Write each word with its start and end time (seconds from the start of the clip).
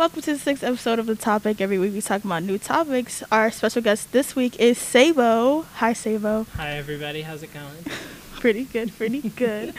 welcome 0.00 0.22
to 0.22 0.32
the 0.32 0.38
sixth 0.38 0.64
episode 0.64 0.98
of 0.98 1.04
The 1.04 1.14
Topic. 1.14 1.60
Every 1.60 1.78
week 1.78 1.92
we 1.92 2.00
talk 2.00 2.24
about 2.24 2.42
new 2.42 2.56
topics. 2.56 3.22
Our 3.30 3.50
special 3.50 3.82
guest 3.82 4.12
this 4.12 4.34
week 4.34 4.58
is 4.58 4.78
Sabo. 4.78 5.66
Hi, 5.74 5.92
Sabo. 5.92 6.46
Hi, 6.56 6.70
everybody. 6.70 7.20
How's 7.20 7.42
it 7.42 7.52
going? 7.52 7.84
pretty 8.40 8.64
good, 8.64 8.96
pretty 8.96 9.28
good. 9.28 9.74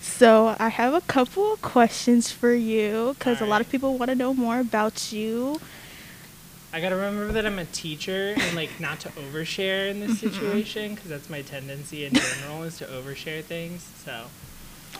So, 0.00 0.56
I 0.58 0.70
have 0.70 0.94
a 0.94 1.02
couple 1.02 1.52
of 1.52 1.60
questions 1.60 2.32
for 2.32 2.54
you 2.54 3.16
because 3.18 3.42
a 3.42 3.44
lot 3.44 3.60
of 3.60 3.68
people 3.68 3.98
want 3.98 4.08
to 4.08 4.14
know 4.14 4.32
more 4.32 4.60
about 4.60 5.12
you. 5.12 5.60
I 6.72 6.80
gotta 6.80 6.96
remember 6.96 7.30
that 7.32 7.44
I'm 7.44 7.58
a 7.58 7.66
teacher 7.66 8.32
and 8.34 8.56
like 8.56 8.80
not 8.80 9.00
to 9.00 9.10
overshare 9.10 9.90
in 9.90 10.00
this 10.00 10.20
situation 10.20 10.94
because 10.94 11.10
that's 11.10 11.28
my 11.28 11.42
tendency 11.42 12.06
in 12.06 12.14
general 12.14 12.62
is 12.62 12.78
to 12.78 12.86
overshare 12.86 13.44
things. 13.44 13.86
So, 14.02 14.24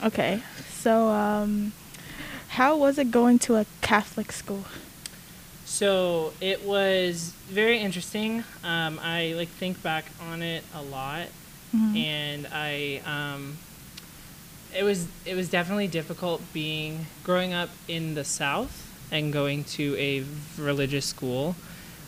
okay. 0.05 0.43
So, 0.69 1.09
um, 1.09 1.73
how 2.57 2.75
was 2.75 2.97
it 2.97 3.11
going 3.11 3.39
to 3.39 3.57
a 3.57 3.67
Catholic 3.83 4.33
school? 4.33 4.65
So 5.67 6.33
it 6.41 6.65
was 6.65 7.35
very 7.49 7.79
interesting. 7.79 8.45
Um, 8.65 8.99
I 9.03 9.35
like 9.37 9.49
think 9.49 9.83
back 9.83 10.07
on 10.31 10.41
it 10.41 10.65
a 10.75 10.81
lot, 10.81 11.27
mm-hmm. 11.75 11.97
and 11.97 12.49
I 12.51 13.03
um, 13.05 13.59
it 14.75 14.85
was 14.85 15.07
it 15.27 15.35
was 15.35 15.51
definitely 15.51 15.87
difficult 15.87 16.41
being 16.55 17.05
growing 17.25 17.53
up 17.53 17.69
in 17.89 18.15
the 18.15 18.25
South 18.25 18.91
and 19.13 19.35
going 19.35 19.65
to 19.65 19.95
a 19.99 20.25
religious 20.59 21.05
school, 21.05 21.57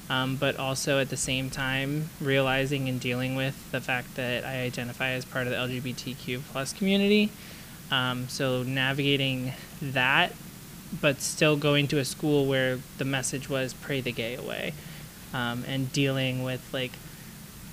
um, 0.09 0.37
but 0.37 0.57
also 0.57 0.99
at 0.99 1.11
the 1.11 1.19
same 1.19 1.51
time 1.51 2.09
realizing 2.23 2.89
and 2.89 2.99
dealing 2.99 3.37
with 3.37 3.71
the 3.71 3.83
fact 3.83 4.15
that 4.15 4.47
I 4.47 4.63
identify 4.63 5.11
as 5.11 5.27
part 5.27 5.47
of 5.47 5.51
the 5.51 5.59
LGBTQ 5.59 6.41
plus 6.53 6.73
community. 6.73 7.31
Um, 7.91 8.29
so 8.29 8.63
navigating 8.63 9.55
that, 9.81 10.35
but 11.01 11.21
still 11.21 11.57
going 11.57 11.89
to 11.89 11.99
a 11.99 12.05
school 12.05 12.47
where 12.47 12.79
the 12.99 13.05
message 13.05 13.49
was 13.49 13.73
pray 13.73 14.01
the 14.01 14.13
gay 14.13 14.35
away, 14.35 14.75
um, 15.33 15.65
and 15.67 15.91
dealing 15.93 16.43
with 16.43 16.67
like 16.73 16.93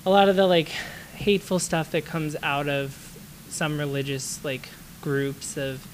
a 0.06 0.10
lot 0.10 0.28
of 0.28 0.36
the 0.36 0.46
like 0.46 0.68
hateful 1.16 1.58
stuff 1.58 1.90
that 1.90 2.04
comes 2.04 2.36
out 2.42 2.68
of 2.68 3.18
some 3.48 3.78
religious 3.78 4.42
like 4.44 4.68
groups 5.02 5.56
of, 5.56 5.86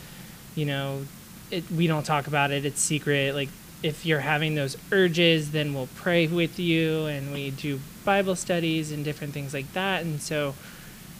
you 0.54 0.66
know, 0.66 1.02
it, 1.50 1.70
we 1.70 1.86
don't 1.86 2.04
talk 2.04 2.26
about 2.26 2.50
it. 2.50 2.64
It's 2.64 2.80
secret. 2.80 3.34
Like 3.34 3.48
if 3.82 4.06
you're 4.06 4.20
having 4.20 4.54
those 4.54 4.76
urges, 4.92 5.50
then 5.50 5.74
we'll 5.74 5.88
pray 5.96 6.28
with 6.28 6.58
you, 6.58 7.06
and 7.06 7.32
we 7.32 7.50
do 7.50 7.80
Bible 8.04 8.36
studies 8.36 8.92
and 8.92 9.04
different 9.04 9.32
things 9.32 9.52
like 9.52 9.72
that. 9.72 10.02
And 10.02 10.20
so 10.20 10.54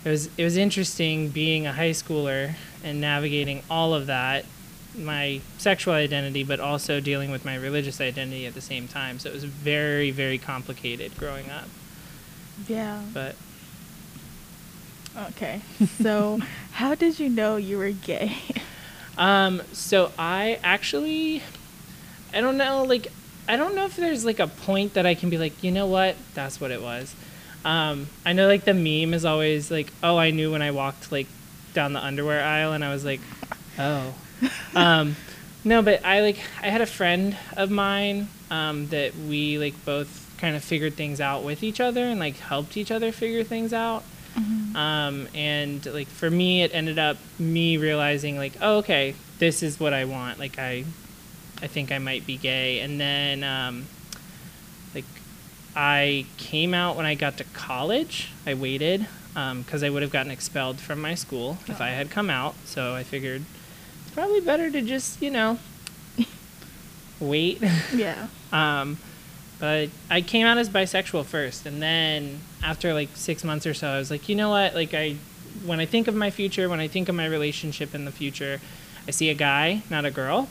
it 0.05 0.08
was 0.08 0.28
it 0.36 0.45
was 0.45 0.56
interesting 0.56 1.28
being 1.28 1.67
a 1.67 1.72
high 1.72 1.91
schooler 1.91 2.55
and 2.83 3.00
navigating 3.00 3.62
all 3.70 3.95
of 3.95 4.06
that 4.06 4.45
my 4.97 5.41
sexual 5.58 5.95
identity 5.95 6.45
but 6.45 6.61
also 6.61 7.00
dealing 7.00 7.31
with 7.31 7.45
my 7.45 7.55
religious 7.55 8.00
identity 8.00 8.47
at 8.47 8.55
the 8.55 8.61
same 8.61 8.86
time. 8.89 9.19
So 9.19 9.30
it 9.30 9.34
was 9.34 9.45
very 9.45 10.11
very 10.11 10.39
complicated 10.39 11.17
growing 11.17 11.48
up. 11.50 11.69
Yeah. 12.69 13.00
But 13.14 13.36
okay. 15.30 15.61
So 16.00 16.41
how 16.73 16.95
did 16.95 17.19
you 17.19 17.28
know 17.28 17.56
you 17.56 17.78
were 17.78 17.91
gay? 17.91 18.36
Um 19.17 19.62
so 19.73 20.11
i 20.19 20.58
actually 20.64 21.42
i 22.33 22.41
don't 22.41 22.56
know 22.56 22.83
like 22.83 23.08
i 23.47 23.56
don't 23.56 23.75
know 23.75 23.84
if 23.84 23.95
there's 23.97 24.25
like 24.25 24.41
a 24.41 24.47
point 24.47 24.95
that 24.95 25.05
i 25.05 25.14
can 25.14 25.28
be 25.30 25.39
like 25.39 25.62
you 25.62 25.70
know 25.70 25.86
what? 25.86 26.17
That's 26.34 26.61
what 26.61 26.70
it 26.70 26.83
was 26.83 27.14
um, 27.64 28.08
I 28.24 28.32
know 28.32 28.46
like 28.46 28.64
the 28.64 28.74
meme 28.74 29.14
is 29.14 29.24
always 29.24 29.70
like, 29.70 29.92
oh, 30.02 30.16
I 30.16 30.30
knew 30.30 30.52
when 30.52 30.62
I 30.62 30.70
walked 30.70 31.12
like 31.12 31.28
down 31.74 31.92
the 31.92 32.05
underwear 32.05 32.42
aisle, 32.42 32.72
and 32.72 32.84
I 32.84 32.92
was 32.92 33.05
like, 33.05 33.20
oh. 33.78 34.14
um, 34.74 35.16
no, 35.64 35.83
but 35.83 36.05
I 36.05 36.20
like 36.20 36.38
I 36.60 36.68
had 36.68 36.80
a 36.80 36.86
friend 36.86 37.36
of 37.56 37.70
mine 37.70 38.28
um, 38.50 38.88
that 38.88 39.14
we 39.16 39.58
like 39.58 39.84
both 39.84 40.18
kind 40.38 40.56
of 40.56 40.64
figured 40.64 40.94
things 40.94 41.20
out 41.20 41.44
with 41.44 41.62
each 41.62 41.80
other 41.80 42.05
and 42.05 42.18
like 42.18 42.36
helped 42.36 42.77
each 42.77 42.90
other 42.90 43.12
figure 43.12 43.44
things 43.44 43.72
out. 43.72 44.02
Mm-hmm. 44.34 44.77
Um, 44.77 45.28
and 45.34 45.84
like 45.86 46.08
for 46.08 46.30
me, 46.30 46.62
it 46.62 46.74
ended 46.74 46.98
up 46.98 47.18
me 47.39 47.77
realizing 47.77 48.36
like, 48.36 48.55
oh, 48.61 48.78
okay, 48.78 49.14
this 49.39 49.62
is 49.62 49.78
what 49.78 49.92
I 49.92 50.05
want. 50.06 50.40
Like 50.40 50.58
I, 50.58 50.84
I 51.61 51.68
think 51.68 51.92
I 51.92 51.98
might 51.98 52.27
be 52.27 52.36
gay, 52.36 52.80
and 52.80 52.98
then 52.98 53.45
um, 53.45 53.86
I 55.74 56.27
came 56.36 56.74
out 56.74 56.96
when 56.96 57.06
I 57.06 57.14
got 57.14 57.38
to 57.38 57.44
college. 57.44 58.30
I 58.46 58.55
waited 58.55 59.06
because 59.33 59.83
um, 59.83 59.86
I 59.86 59.90
would 59.90 60.02
have 60.02 60.10
gotten 60.10 60.30
expelled 60.30 60.78
from 60.78 61.00
my 61.00 61.14
school 61.14 61.58
if 61.66 61.80
I 61.80 61.90
had 61.90 62.10
come 62.10 62.28
out. 62.28 62.55
So 62.64 62.94
I 62.94 63.02
figured 63.02 63.42
it's 64.05 64.14
probably 64.14 64.40
better 64.40 64.70
to 64.70 64.83
just, 64.83 65.22
you 65.22 65.30
know, 65.30 65.58
wait. 67.20 67.62
Yeah. 67.94 68.27
um, 68.52 68.98
but 69.58 69.90
I 70.10 70.22
came 70.22 70.46
out 70.46 70.58
as 70.58 70.68
bisexual 70.68 71.24
first, 71.24 71.66
and 71.66 71.80
then 71.80 72.40
after 72.64 72.92
like 72.92 73.10
six 73.14 73.44
months 73.44 73.64
or 73.64 73.74
so, 73.74 73.89
I 73.89 73.98
was 73.98 74.10
like, 74.10 74.28
you 74.28 74.34
know 74.34 74.50
what? 74.50 74.74
Like 74.74 74.92
I, 74.92 75.16
when 75.64 75.78
I 75.78 75.86
think 75.86 76.08
of 76.08 76.16
my 76.16 76.30
future, 76.30 76.68
when 76.68 76.80
I 76.80 76.89
think 76.89 77.08
of 77.08 77.14
my 77.14 77.27
relationship 77.27 77.94
in 77.94 78.04
the 78.04 78.10
future, 78.10 78.60
I 79.06 79.12
see 79.12 79.30
a 79.30 79.34
guy, 79.34 79.83
not 79.89 80.04
a 80.04 80.10
girl. 80.10 80.48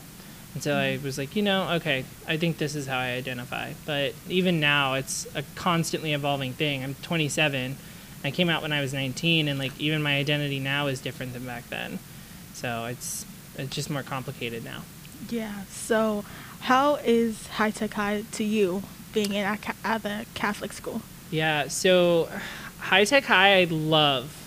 And 0.53 0.62
so 0.62 0.75
I 0.75 1.00
was 1.01 1.17
like, 1.17 1.35
you 1.35 1.41
know, 1.41 1.69
okay, 1.73 2.03
I 2.28 2.38
think 2.38 2.57
this 2.57 2.75
is 2.75 2.85
how 2.88 2.97
I 2.97 3.12
identify. 3.12 3.73
But 3.85 4.13
even 4.28 4.59
now, 4.59 4.95
it's 4.95 5.25
a 5.34 5.44
constantly 5.56 6.13
evolving 6.13 6.53
thing. 6.53 6.84
I'm 6.84 6.95
27. 6.95 7.78
I 8.23 8.31
came 8.31 8.50
out 8.50 8.62
when 8.62 8.73
I 8.73 8.81
was 8.81 8.94
19, 8.94 9.47
and 9.47 9.57
like 9.57 9.79
even 9.79 10.01
my 10.01 10.17
identity 10.17 10.59
now 10.59 10.88
is 10.88 11.00
different 11.00 11.34
than 11.34 11.45
back 11.45 11.69
then. 11.69 12.00
So 12.53 12.85
it's 12.85 13.25
it's 13.57 13.75
just 13.75 13.89
more 13.89 14.03
complicated 14.03 14.63
now. 14.63 14.84
Yeah. 15.29 15.63
So 15.69 16.25
how 16.62 16.95
is 16.95 17.47
High 17.47 17.72
Tech 17.72 17.94
High 17.94 18.23
to 18.33 18.44
you 18.44 18.83
being 19.13 19.33
in 19.33 19.45
at, 19.45 19.75
at 19.83 20.03
the 20.03 20.25
Catholic 20.33 20.73
school? 20.73 21.01
Yeah. 21.31 21.68
So 21.69 22.29
High 22.79 23.06
Tech 23.06 23.23
High, 23.23 23.62
I 23.62 23.63
love 23.66 24.38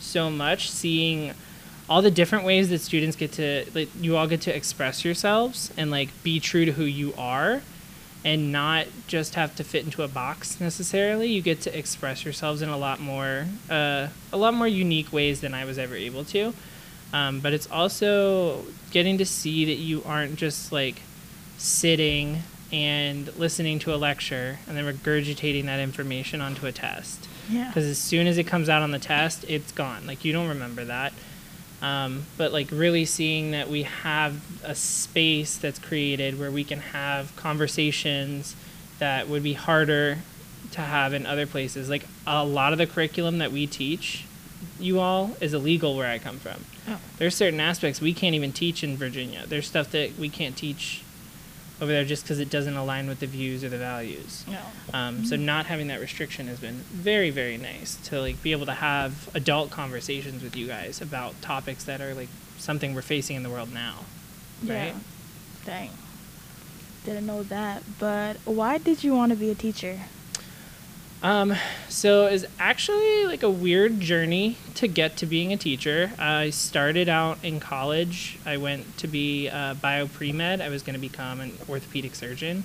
so 0.00 0.30
much 0.30 0.70
seeing 0.70 1.34
all 1.88 2.02
the 2.02 2.10
different 2.10 2.44
ways 2.44 2.68
that 2.68 2.80
students 2.80 3.16
get 3.16 3.32
to 3.32 3.64
like 3.74 3.88
you 4.00 4.16
all 4.16 4.26
get 4.26 4.42
to 4.42 4.54
express 4.54 5.04
yourselves 5.04 5.72
and 5.76 5.90
like 5.90 6.10
be 6.22 6.38
true 6.38 6.64
to 6.64 6.72
who 6.72 6.84
you 6.84 7.14
are 7.16 7.62
and 8.24 8.50
not 8.52 8.86
just 9.06 9.36
have 9.36 9.54
to 9.56 9.64
fit 9.64 9.84
into 9.84 10.02
a 10.02 10.08
box 10.08 10.60
necessarily. 10.60 11.28
You 11.28 11.40
get 11.40 11.60
to 11.62 11.78
express 11.78 12.24
yourselves 12.24 12.62
in 12.62 12.68
a 12.68 12.76
lot 12.76 13.00
more 13.00 13.46
uh, 13.70 14.08
a 14.32 14.36
lot 14.36 14.54
more 14.54 14.68
unique 14.68 15.12
ways 15.12 15.40
than 15.40 15.54
i 15.54 15.64
was 15.64 15.78
ever 15.78 15.94
able 15.94 16.24
to. 16.24 16.52
Um, 17.12 17.40
but 17.40 17.54
it's 17.54 17.70
also 17.70 18.66
getting 18.90 19.16
to 19.18 19.24
see 19.24 19.64
that 19.64 19.76
you 19.76 20.02
aren't 20.04 20.36
just 20.36 20.72
like 20.72 21.00
sitting 21.56 22.42
and 22.70 23.34
listening 23.38 23.78
to 23.78 23.94
a 23.94 23.96
lecture 23.96 24.58
and 24.66 24.76
then 24.76 24.84
regurgitating 24.84 25.64
that 25.64 25.80
information 25.80 26.42
onto 26.42 26.66
a 26.66 26.72
test. 26.72 27.26
Yeah. 27.48 27.68
Because 27.68 27.86
as 27.86 27.96
soon 27.96 28.26
as 28.26 28.36
it 28.36 28.44
comes 28.44 28.68
out 28.68 28.82
on 28.82 28.90
the 28.90 28.98
test 28.98 29.44
it's 29.48 29.72
gone. 29.72 30.06
Like 30.06 30.22
you 30.24 30.34
don't 30.34 30.48
remember 30.48 30.84
that 30.84 31.14
um, 31.80 32.24
but 32.36 32.52
like 32.52 32.68
really 32.70 33.04
seeing 33.04 33.52
that 33.52 33.68
we 33.68 33.84
have 33.84 34.42
a 34.64 34.74
space 34.74 35.56
that's 35.56 35.78
created 35.78 36.38
where 36.38 36.50
we 36.50 36.64
can 36.64 36.80
have 36.80 37.34
conversations 37.36 38.56
that 38.98 39.28
would 39.28 39.42
be 39.42 39.52
harder 39.52 40.18
to 40.72 40.80
have 40.80 41.14
in 41.14 41.24
other 41.24 41.46
places. 41.46 41.88
Like 41.88 42.04
a 42.26 42.44
lot 42.44 42.72
of 42.72 42.78
the 42.78 42.86
curriculum 42.86 43.38
that 43.38 43.52
we 43.52 43.66
teach 43.66 44.24
you 44.80 44.98
all 44.98 45.36
is 45.40 45.54
illegal 45.54 45.96
where 45.96 46.10
I 46.10 46.18
come 46.18 46.38
from. 46.38 46.64
Oh. 46.88 46.98
There's 47.18 47.36
certain 47.36 47.60
aspects 47.60 48.00
we 48.00 48.12
can't 48.12 48.34
even 48.34 48.52
teach 48.52 48.82
in 48.82 48.96
Virginia. 48.96 49.44
There's 49.46 49.66
stuff 49.66 49.90
that 49.92 50.18
we 50.18 50.28
can't 50.28 50.56
teach 50.56 51.02
over 51.80 51.92
there 51.92 52.04
just 52.04 52.24
because 52.24 52.40
it 52.40 52.50
doesn't 52.50 52.76
align 52.76 53.08
with 53.08 53.20
the 53.20 53.26
views 53.26 53.62
or 53.62 53.68
the 53.68 53.78
values. 53.78 54.44
No. 54.48 54.58
Um, 54.92 55.16
mm-hmm. 55.16 55.24
So 55.24 55.36
not 55.36 55.66
having 55.66 55.88
that 55.88 56.00
restriction 56.00 56.46
has 56.48 56.58
been 56.58 56.76
very 56.90 57.30
very 57.30 57.56
nice 57.56 57.96
to 58.04 58.20
like 58.20 58.42
be 58.42 58.52
able 58.52 58.66
to 58.66 58.74
have 58.74 59.28
adult 59.34 59.70
conversations 59.70 60.42
with 60.42 60.56
you 60.56 60.66
guys 60.66 61.00
about 61.00 61.40
topics 61.42 61.84
that 61.84 62.00
are 62.00 62.14
like 62.14 62.28
something 62.58 62.94
we're 62.94 63.02
facing 63.02 63.36
in 63.36 63.42
the 63.42 63.50
world 63.50 63.72
now. 63.72 64.00
Yeah. 64.62 64.94
Dang. 65.64 65.90
Didn't 67.04 67.26
know 67.26 67.42
that. 67.44 67.82
But 67.98 68.38
why 68.44 68.78
did 68.78 69.04
you 69.04 69.14
want 69.14 69.30
to 69.30 69.36
be 69.36 69.50
a 69.50 69.54
teacher? 69.54 70.00
Um, 71.20 71.54
so 71.88 72.26
it's 72.26 72.44
actually 72.60 73.26
like 73.26 73.42
a 73.42 73.50
weird 73.50 73.98
journey 73.98 74.56
to 74.76 74.86
get 74.86 75.16
to 75.16 75.26
being 75.26 75.52
a 75.52 75.56
teacher. 75.56 76.12
I 76.18 76.50
started 76.50 77.08
out 77.08 77.38
in 77.42 77.58
college. 77.58 78.38
I 78.46 78.56
went 78.56 78.98
to 78.98 79.08
be 79.08 79.48
a 79.48 79.76
bio 79.80 80.06
pre 80.06 80.32
med. 80.32 80.60
I 80.60 80.68
was 80.68 80.82
going 80.82 80.94
to 80.94 81.00
become 81.00 81.40
an 81.40 81.52
orthopedic 81.68 82.14
surgeon 82.14 82.64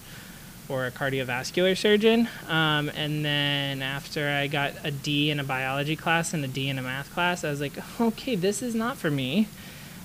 or 0.70 0.86
a 0.86 0.92
cardiovascular 0.92 1.76
surgeon. 1.76 2.30
Um, 2.48 2.90
and 2.96 3.26
then 3.26 3.82
after 3.82 4.30
I 4.30 4.48
got 4.48 4.74
a 4.84 4.92
D 4.92 5.32
in 5.32 5.40
a 5.40 5.44
biology 5.44 5.96
class 5.96 6.34
and 6.34 6.46
a 6.46 6.48
D 6.48 6.70
in 6.70 6.78
a 6.78 6.84
math 6.84 7.12
class, 7.12 7.44
I 7.44 7.50
was 7.50 7.60
like, 7.60 7.74
okay, 8.00 8.36
this 8.36 8.62
is 8.62 8.76
not 8.76 8.98
for 8.98 9.10
me. 9.10 9.48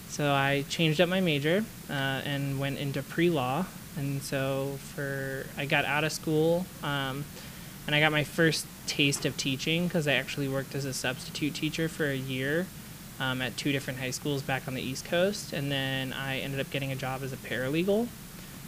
So 0.08 0.32
I 0.32 0.64
changed 0.70 1.02
up 1.02 1.08
my 1.10 1.20
major 1.20 1.64
uh, 1.90 1.92
and 1.92 2.58
went 2.58 2.78
into 2.78 3.02
pre 3.02 3.28
law. 3.28 3.66
And 3.98 4.22
so 4.22 4.78
for 4.94 5.44
I 5.58 5.66
got 5.66 5.84
out 5.84 6.04
of 6.04 6.12
school. 6.12 6.64
Um, 6.82 7.24
and 7.88 7.94
I 7.94 8.00
got 8.00 8.12
my 8.12 8.22
first 8.22 8.66
taste 8.86 9.24
of 9.24 9.38
teaching 9.38 9.86
because 9.86 10.06
I 10.06 10.12
actually 10.12 10.46
worked 10.46 10.74
as 10.74 10.84
a 10.84 10.92
substitute 10.92 11.54
teacher 11.54 11.88
for 11.88 12.04
a 12.04 12.14
year 12.14 12.66
um, 13.18 13.40
at 13.40 13.56
two 13.56 13.72
different 13.72 13.98
high 13.98 14.10
schools 14.10 14.42
back 14.42 14.68
on 14.68 14.74
the 14.74 14.82
East 14.82 15.06
Coast, 15.06 15.54
and 15.54 15.72
then 15.72 16.12
I 16.12 16.40
ended 16.40 16.60
up 16.60 16.70
getting 16.70 16.92
a 16.92 16.94
job 16.94 17.22
as 17.22 17.32
a 17.32 17.38
paralegal. 17.38 18.08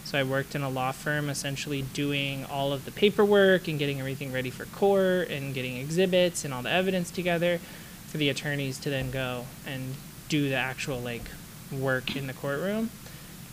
So 0.05 0.19
I 0.19 0.23
worked 0.23 0.55
in 0.55 0.63
a 0.63 0.71
law 0.71 0.93
firm, 0.93 1.29
essentially 1.29 1.83
doing 1.83 2.47
all 2.47 2.73
of 2.73 2.87
the 2.87 2.91
paperwork 2.91 3.69
and 3.69 3.79
getting 3.79 4.01
everything 4.01 4.33
ready 4.33 4.49
for 4.49 4.65
court 4.65 5.29
and 5.29 5.53
getting 5.53 5.77
exhibits 5.77 6.47
and 6.47 6.55
all 6.55 6.63
the 6.63 6.73
evidence 6.73 7.11
together 7.11 7.61
for 8.07 8.17
the 8.17 8.31
attorneys 8.31 8.79
to 8.79 8.89
then 8.89 9.11
go 9.11 9.45
and 9.67 9.97
do 10.31 10.49
the 10.49 10.55
actual 10.55 10.99
like 10.99 11.31
work 11.71 12.17
in 12.17 12.27
the 12.27 12.33
courtroom. 12.33 12.89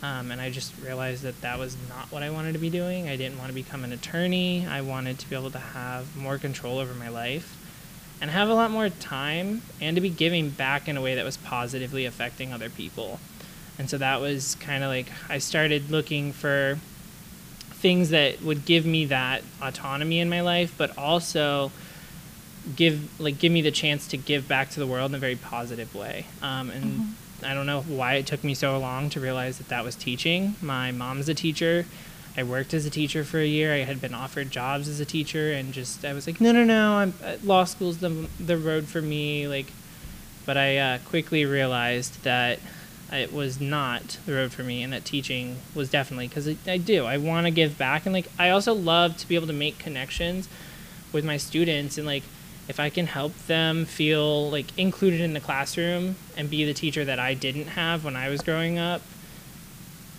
Um, 0.02 0.30
and 0.30 0.40
I 0.40 0.50
just 0.50 0.72
realized 0.80 1.24
that 1.24 1.40
that 1.40 1.58
was 1.58 1.76
not 1.88 2.12
what 2.12 2.22
I 2.22 2.30
wanted 2.30 2.52
to 2.52 2.58
be 2.58 2.70
doing. 2.70 3.08
I 3.08 3.16
didn't 3.16 3.38
want 3.38 3.48
to 3.48 3.54
become 3.54 3.82
an 3.82 3.92
attorney. 3.92 4.66
I 4.66 4.80
wanted 4.80 5.18
to 5.18 5.28
be 5.28 5.34
able 5.34 5.50
to 5.50 5.58
have 5.58 6.16
more 6.16 6.38
control 6.38 6.78
over 6.78 6.94
my 6.94 7.08
life 7.08 7.56
and 8.20 8.30
have 8.30 8.48
a 8.48 8.54
lot 8.54 8.70
more 8.70 8.88
time 8.88 9.62
and 9.80 9.96
to 9.96 10.00
be 10.00 10.10
giving 10.10 10.50
back 10.50 10.88
in 10.88 10.96
a 10.96 11.00
way 11.00 11.16
that 11.16 11.24
was 11.24 11.36
positively 11.36 12.04
affecting 12.04 12.52
other 12.52 12.70
people. 12.70 13.18
And 13.76 13.90
so 13.90 13.98
that 13.98 14.20
was 14.20 14.56
kind 14.56 14.84
of 14.84 14.88
like 14.88 15.10
I 15.28 15.38
started 15.38 15.90
looking 15.90 16.32
for 16.32 16.78
things 17.70 18.10
that 18.10 18.42
would 18.42 18.64
give 18.64 18.86
me 18.86 19.06
that 19.06 19.42
autonomy 19.60 20.20
in 20.20 20.28
my 20.28 20.40
life, 20.40 20.74
but 20.76 20.96
also 20.96 21.72
give 22.76 23.20
like 23.20 23.38
give 23.38 23.50
me 23.50 23.62
the 23.62 23.70
chance 23.70 24.06
to 24.08 24.16
give 24.16 24.46
back 24.46 24.70
to 24.70 24.80
the 24.80 24.86
world 24.86 25.10
in 25.10 25.14
a 25.16 25.18
very 25.18 25.36
positive 25.36 25.92
way. 25.94 26.26
Um, 26.40 26.70
and 26.70 26.84
mm-hmm 26.84 27.10
I 27.42 27.54
don't 27.54 27.66
know 27.66 27.82
why 27.82 28.14
it 28.14 28.26
took 28.26 28.42
me 28.42 28.54
so 28.54 28.78
long 28.78 29.10
to 29.10 29.20
realize 29.20 29.58
that 29.58 29.68
that 29.68 29.84
was 29.84 29.94
teaching. 29.94 30.56
My 30.60 30.90
mom's 30.90 31.28
a 31.28 31.34
teacher. 31.34 31.86
I 32.36 32.42
worked 32.42 32.72
as 32.72 32.86
a 32.86 32.90
teacher 32.90 33.24
for 33.24 33.38
a 33.38 33.46
year. 33.46 33.74
I 33.74 33.78
had 33.78 34.00
been 34.00 34.14
offered 34.14 34.50
jobs 34.50 34.88
as 34.88 35.00
a 35.00 35.04
teacher, 35.04 35.52
and 35.52 35.72
just 35.72 36.04
I 36.04 36.12
was 36.12 36.26
like, 36.26 36.40
no, 36.40 36.52
no, 36.52 36.64
no. 36.64 36.94
I'm 36.94 37.14
uh, 37.24 37.36
law 37.42 37.64
school's 37.64 37.98
the 37.98 38.28
the 38.38 38.56
road 38.56 38.86
for 38.86 39.02
me. 39.02 39.48
Like, 39.48 39.72
but 40.46 40.56
I 40.56 40.76
uh, 40.76 40.98
quickly 41.04 41.44
realized 41.44 42.22
that 42.22 42.60
it 43.12 43.32
was 43.32 43.60
not 43.60 44.18
the 44.26 44.34
road 44.34 44.52
for 44.52 44.62
me, 44.62 44.82
and 44.82 44.92
that 44.92 45.04
teaching 45.04 45.56
was 45.74 45.90
definitely 45.90 46.28
because 46.28 46.48
I, 46.48 46.56
I 46.66 46.76
do. 46.76 47.06
I 47.06 47.16
want 47.16 47.46
to 47.46 47.50
give 47.50 47.76
back, 47.78 48.06
and 48.06 48.12
like 48.12 48.28
I 48.38 48.50
also 48.50 48.72
love 48.72 49.16
to 49.18 49.28
be 49.28 49.34
able 49.34 49.46
to 49.48 49.52
make 49.52 49.78
connections 49.78 50.48
with 51.12 51.24
my 51.24 51.38
students 51.38 51.98
and 51.98 52.06
like 52.06 52.22
if 52.68 52.78
I 52.78 52.90
can 52.90 53.06
help 53.06 53.34
them 53.46 53.86
feel 53.86 54.50
like 54.50 54.78
included 54.78 55.20
in 55.20 55.32
the 55.32 55.40
classroom 55.40 56.16
and 56.36 56.50
be 56.50 56.64
the 56.64 56.74
teacher 56.74 57.04
that 57.04 57.18
I 57.18 57.34
didn't 57.34 57.68
have 57.68 58.04
when 58.04 58.14
I 58.14 58.28
was 58.28 58.42
growing 58.42 58.78
up, 58.78 59.00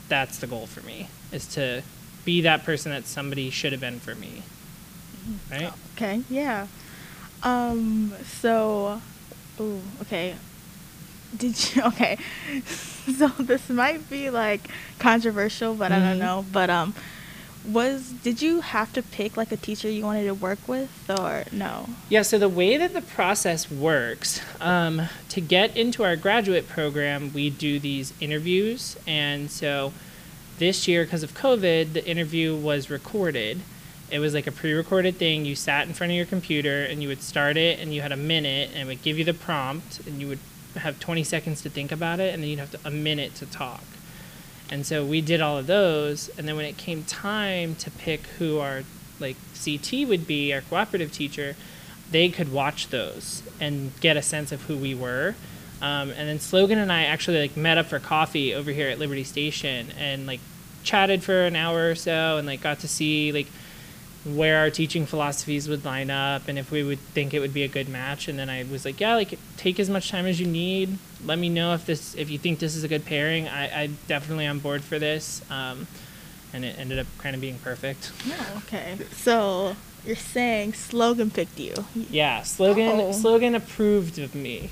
that's 0.07 0.39
the 0.39 0.47
goal 0.47 0.65
for 0.65 0.81
me 0.81 1.07
is 1.31 1.45
to 1.45 1.83
be 2.25 2.41
that 2.41 2.63
person 2.63 2.91
that 2.91 3.05
somebody 3.05 3.49
should 3.49 3.71
have 3.71 3.81
been 3.81 3.99
for 3.99 4.15
me. 4.15 4.41
Right? 5.51 5.71
Okay, 5.95 6.23
yeah. 6.29 6.67
Um 7.43 8.13
so 8.25 9.01
ooh, 9.59 9.81
okay. 10.01 10.35
Did 11.37 11.75
you 11.75 11.83
okay. 11.83 12.17
so 12.65 13.27
this 13.27 13.69
might 13.69 14.09
be 14.09 14.31
like 14.31 14.67
controversial, 14.97 15.75
but 15.75 15.91
mm-hmm. 15.91 16.01
I 16.01 16.05
don't 16.05 16.17
mm-hmm. 16.17 16.19
know. 16.19 16.45
But 16.51 16.69
um 16.71 16.95
was 17.65 18.11
did 18.23 18.41
you 18.41 18.61
have 18.61 18.93
to 18.93 19.01
pick 19.01 19.37
like 19.37 19.51
a 19.51 19.57
teacher 19.57 19.89
you 19.89 20.03
wanted 20.03 20.25
to 20.25 20.33
work 20.33 20.59
with 20.67 20.89
or 21.09 21.45
no? 21.51 21.87
Yeah 22.09 22.21
so 22.21 22.39
the 22.39 22.49
way 22.49 22.77
that 22.77 22.93
the 22.93 23.01
process 23.01 23.69
works 23.69 24.41
um, 24.61 25.01
to 25.29 25.41
get 25.41 25.75
into 25.75 26.03
our 26.03 26.15
graduate 26.15 26.67
program 26.67 27.33
we 27.33 27.49
do 27.49 27.79
these 27.79 28.13
interviews. 28.19 28.97
And 29.07 29.51
so 29.51 29.93
this 30.57 30.87
year 30.87 31.03
because 31.03 31.23
of 31.23 31.33
covid 31.33 31.93
the 31.93 32.05
interview 32.07 32.55
was 32.55 32.89
recorded. 32.89 33.61
It 34.11 34.19
was 34.19 34.33
like 34.33 34.47
a 34.47 34.51
pre-recorded 34.51 35.17
thing. 35.17 35.45
You 35.45 35.55
sat 35.55 35.87
in 35.87 35.93
front 35.93 36.11
of 36.11 36.17
your 36.17 36.25
computer 36.25 36.83
and 36.83 37.01
you 37.03 37.07
would 37.09 37.21
start 37.21 37.57
it 37.57 37.79
and 37.79 37.93
you 37.93 38.01
had 38.01 38.11
a 38.11 38.17
minute 38.17 38.71
and 38.73 38.83
it 38.83 38.85
would 38.87 39.03
give 39.03 39.19
you 39.19 39.23
the 39.23 39.35
prompt 39.35 39.99
and 40.07 40.19
you 40.19 40.27
would 40.27 40.39
have 40.77 40.99
20 40.99 41.23
seconds 41.23 41.61
to 41.61 41.69
think 41.69 41.91
about 41.91 42.19
it 42.19 42.33
and 42.33 42.41
then 42.41 42.49
you'd 42.49 42.59
have 42.59 42.71
to, 42.71 42.79
a 42.85 42.91
minute 42.91 43.35
to 43.35 43.45
talk 43.45 43.83
and 44.71 44.85
so 44.85 45.03
we 45.03 45.21
did 45.21 45.41
all 45.41 45.57
of 45.57 45.67
those. 45.67 46.29
And 46.37 46.47
then 46.47 46.55
when 46.55 46.65
it 46.65 46.77
came 46.77 47.03
time 47.03 47.75
to 47.75 47.91
pick 47.91 48.27
who 48.37 48.59
our 48.59 48.83
like 49.19 49.35
CT 49.63 50.07
would 50.07 50.27
be, 50.27 50.53
our 50.53 50.61
cooperative 50.61 51.11
teacher, 51.11 51.55
they 52.11 52.29
could 52.29 52.51
watch 52.51 52.89
those 52.89 53.43
and 53.59 53.91
get 53.99 54.17
a 54.17 54.21
sense 54.21 54.51
of 54.51 54.63
who 54.63 54.77
we 54.77 54.95
were. 54.95 55.35
Um, 55.81 56.11
and 56.11 56.27
then 56.27 56.39
Slogan 56.39 56.77
and 56.77 56.91
I 56.91 57.03
actually 57.03 57.39
like 57.39 57.57
met 57.57 57.77
up 57.77 57.87
for 57.87 57.99
coffee 57.99 58.53
over 58.53 58.71
here 58.71 58.89
at 58.89 58.99
Liberty 58.99 59.23
Station 59.23 59.91
and 59.97 60.27
like 60.27 60.41
chatted 60.83 61.23
for 61.23 61.45
an 61.45 61.55
hour 61.55 61.89
or 61.89 61.95
so 61.95 62.37
and 62.37 62.47
like 62.47 62.61
got 62.61 62.79
to 62.79 62.87
see 62.87 63.31
like 63.31 63.47
where 64.25 64.57
our 64.57 64.69
teaching 64.69 65.05
philosophies 65.05 65.69
would 65.69 65.85
line 65.85 66.09
up 66.09 66.47
and 66.47 66.59
if 66.59 66.71
we 66.71 66.83
would 66.83 66.99
think 66.99 67.33
it 67.33 67.39
would 67.39 67.53
be 67.53 67.63
a 67.63 67.67
good 67.67 67.87
match 67.87 68.27
and 68.27 68.37
then 68.37 68.49
i 68.49 68.63
was 68.63 68.85
like 68.85 68.99
yeah 68.99 69.15
like 69.15 69.37
take 69.55 69.79
as 69.79 69.89
much 69.89 70.09
time 70.09 70.25
as 70.25 70.39
you 70.39 70.47
need 70.47 70.97
let 71.25 71.37
me 71.37 71.49
know 71.49 71.73
if 71.73 71.85
this 71.85 72.15
if 72.15 72.29
you 72.29 72.37
think 72.37 72.59
this 72.59 72.75
is 72.75 72.83
a 72.83 72.87
good 72.87 73.05
pairing. 73.05 73.47
I 73.47 73.83
i 73.83 73.89
definitely 74.07 74.47
on 74.47 74.59
board 74.59 74.83
for 74.83 74.99
this 74.99 75.41
um, 75.51 75.87
and 76.53 76.65
it 76.65 76.77
ended 76.79 76.99
up 76.99 77.07
kind 77.17 77.35
of 77.35 77.41
being 77.41 77.57
perfect. 77.59 78.11
Oh, 78.27 78.63
okay. 78.65 78.97
So 79.11 79.75
you're 80.05 80.15
saying 80.15 80.73
slogan 80.73 81.29
picked 81.29 81.59
you. 81.59 81.73
Yeah 82.09 82.43
slogan 82.43 82.99
oh. 82.99 83.11
slogan 83.11 83.55
approved 83.55 84.19
of 84.19 84.35
me. 84.35 84.69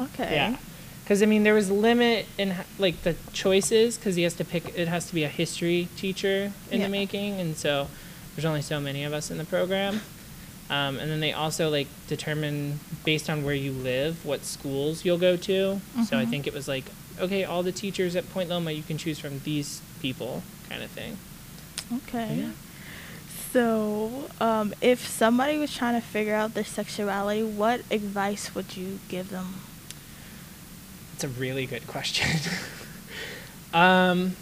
Okay. 0.00 0.34
Yeah. 0.34 0.56
Because 1.02 1.22
i 1.22 1.26
mean 1.26 1.42
there 1.42 1.54
was 1.54 1.68
a 1.68 1.74
limit 1.74 2.26
in 2.38 2.54
like 2.78 3.02
the 3.02 3.14
choices 3.32 3.96
because 3.96 4.16
he 4.16 4.22
has 4.22 4.34
to 4.34 4.44
pick 4.44 4.76
it 4.76 4.88
has 4.88 5.06
to 5.06 5.14
be 5.14 5.24
a 5.24 5.28
history 5.28 5.88
teacher 5.96 6.52
in 6.70 6.80
yeah. 6.80 6.86
the 6.86 6.90
making 6.90 7.40
and 7.40 7.56
so 7.56 7.88
there's 8.34 8.44
only 8.44 8.62
so 8.62 8.80
many 8.80 9.04
of 9.04 9.12
us 9.12 9.30
in 9.30 9.38
the 9.38 9.44
program. 9.44 10.00
Um, 10.74 10.98
and 10.98 11.08
then 11.08 11.20
they 11.20 11.32
also 11.32 11.70
like 11.70 11.86
determine 12.08 12.80
based 13.04 13.30
on 13.30 13.44
where 13.44 13.54
you 13.54 13.70
live 13.70 14.26
what 14.26 14.44
schools 14.44 15.04
you'll 15.04 15.18
go 15.18 15.36
to. 15.36 15.52
Mm-hmm. 15.52 16.02
So 16.02 16.16
I 16.16 16.22
mm-hmm. 16.22 16.30
think 16.32 16.46
it 16.48 16.52
was 16.52 16.66
like, 16.66 16.84
okay, 17.20 17.44
all 17.44 17.62
the 17.62 17.70
teachers 17.70 18.16
at 18.16 18.28
Point 18.30 18.48
Loma 18.48 18.72
you 18.72 18.82
can 18.82 18.98
choose 18.98 19.20
from 19.20 19.38
these 19.44 19.80
people, 20.02 20.42
kind 20.68 20.82
of 20.82 20.90
thing. 20.90 21.16
Okay. 22.08 22.34
Yeah. 22.34 22.50
So, 23.52 24.28
um, 24.40 24.74
if 24.80 25.06
somebody 25.06 25.58
was 25.58 25.72
trying 25.72 25.94
to 25.94 26.04
figure 26.04 26.34
out 26.34 26.54
their 26.54 26.64
sexuality, 26.64 27.44
what 27.44 27.82
advice 27.88 28.52
would 28.56 28.76
you 28.76 28.98
give 29.08 29.30
them? 29.30 29.60
It's 31.12 31.22
a 31.22 31.28
really 31.28 31.66
good 31.66 31.86
question. 31.86 32.40
um, 33.72 34.34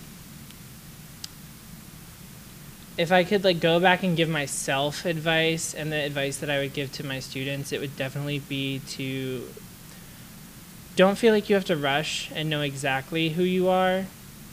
if 2.97 3.11
I 3.11 3.25
could 3.25 3.44
like 3.44 3.61
go 3.61 3.81
back 3.81 4.03
and 4.03 4.17
give 4.17 4.29
myself 4.29 5.05
advice 5.05 5.75
and 5.75 5.91
the 5.91 5.97
advice 5.97 6.39
that 6.39 6.50
I 6.50 6.59
would 6.59 6.73
give 6.73 6.93
to 6.93 7.06
my 7.06 7.21
students, 7.21 7.73
it 7.73 7.81
would 7.81 7.97
definitely 7.97 8.41
be 8.41 8.81
to 8.89 9.49
don't 10.94 11.17
feel 11.17 11.33
like 11.33 11.49
you 11.49 11.55
have 11.55 11.65
to 11.65 11.77
rush 11.77 12.31
and 12.35 12.50
know 12.50 12.61
exactly 12.61 13.31
who 13.31 13.43
you 13.43 13.69
are 13.69 14.05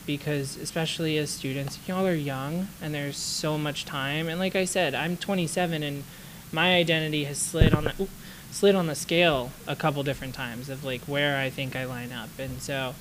because 0.05 0.55
especially 0.57 1.17
as 1.17 1.29
students, 1.29 1.77
y'all 1.87 2.07
are 2.07 2.13
young 2.13 2.69
and 2.81 2.93
there's 2.93 3.17
so 3.17 3.57
much 3.57 3.85
time. 3.85 4.29
And 4.29 4.39
like 4.39 4.55
I 4.55 4.65
said, 4.65 4.95
I'm 4.95 5.17
27 5.17 5.83
and 5.83 6.03
my 6.51 6.75
identity 6.75 7.25
has 7.25 7.37
slid 7.37 7.73
on 7.73 7.83
the 7.83 7.93
ooh, 7.99 8.09
slid 8.51 8.73
on 8.73 8.87
the 8.87 8.95
scale 8.95 9.51
a 9.67 9.75
couple 9.75 10.01
different 10.03 10.33
times 10.33 10.69
of 10.69 10.83
like 10.83 11.01
where 11.01 11.37
I 11.37 11.49
think 11.49 11.75
I 11.75 11.85
line 11.85 12.11
up. 12.11 12.29
And 12.39 12.61
so 12.61 12.95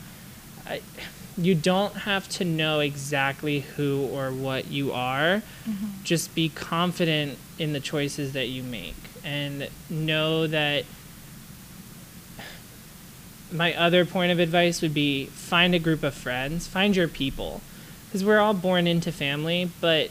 I 0.67 0.83
you 1.39 1.55
don't 1.55 1.95
have 1.95 2.29
to 2.29 2.45
know 2.45 2.81
exactly 2.81 3.61
who 3.61 4.07
or 4.13 4.33
what 4.33 4.67
you 4.67 4.93
are. 4.93 5.43
Mm-hmm. 5.69 6.03
Just 6.03 6.35
be 6.35 6.49
confident 6.49 7.39
in 7.59 7.73
the 7.73 7.81
choices 7.81 8.33
that 8.33 8.49
you 8.49 8.63
make 8.65 8.97
and 9.25 9.69
know 9.89 10.47
that 10.49 10.85
my 13.53 13.73
other 13.75 14.05
point 14.05 14.33
of 14.33 14.41
advice 14.41 14.83
would 14.83 14.93
be 14.93 15.27
find 15.27 15.75
a 15.75 15.79
group 15.79 16.03
of 16.03 16.13
friends, 16.13 16.67
find 16.67 16.97
your 16.97 17.09
people. 17.09 17.63
Because 18.07 18.25
we're 18.25 18.41
all 18.41 18.55
born 18.55 18.87
into 18.87 19.13
family, 19.13 19.71
but 19.81 20.11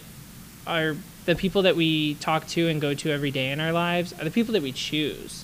our 0.66 0.96
the 1.26 1.36
people 1.36 1.64
that 1.64 1.76
we 1.76 2.14
talk 2.16 2.48
to 2.48 2.70
and 2.70 2.80
go 2.80 2.94
to 2.94 3.12
every 3.12 3.32
day 3.32 3.52
in 3.52 3.60
our 3.60 3.74
lives 3.74 4.14
are 4.14 4.24
the 4.24 4.32
people 4.32 4.54
that 4.54 4.64
we 4.64 4.72
choose. 4.72 5.44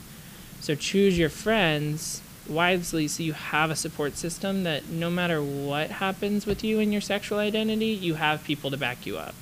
So 0.62 0.76
choose 0.76 1.18
your 1.18 1.30
friends 1.30 2.22
wisely 2.48 3.08
so 3.08 3.24
you 3.24 3.34
have 3.34 3.72
a 3.72 3.76
support 3.76 4.18
system 4.18 4.64
that 4.64 4.90
no 4.90 5.10
matter 5.10 5.42
what 5.42 5.90
happens 5.90 6.46
with 6.46 6.64
you 6.64 6.80
and 6.80 6.92
your 6.92 7.02
sexual 7.02 7.40
identity, 7.40 7.88
you 7.88 8.16
have 8.16 8.44
people 8.44 8.72
to 8.72 8.78
back 8.78 9.06
you 9.06 9.18
up. 9.18 9.36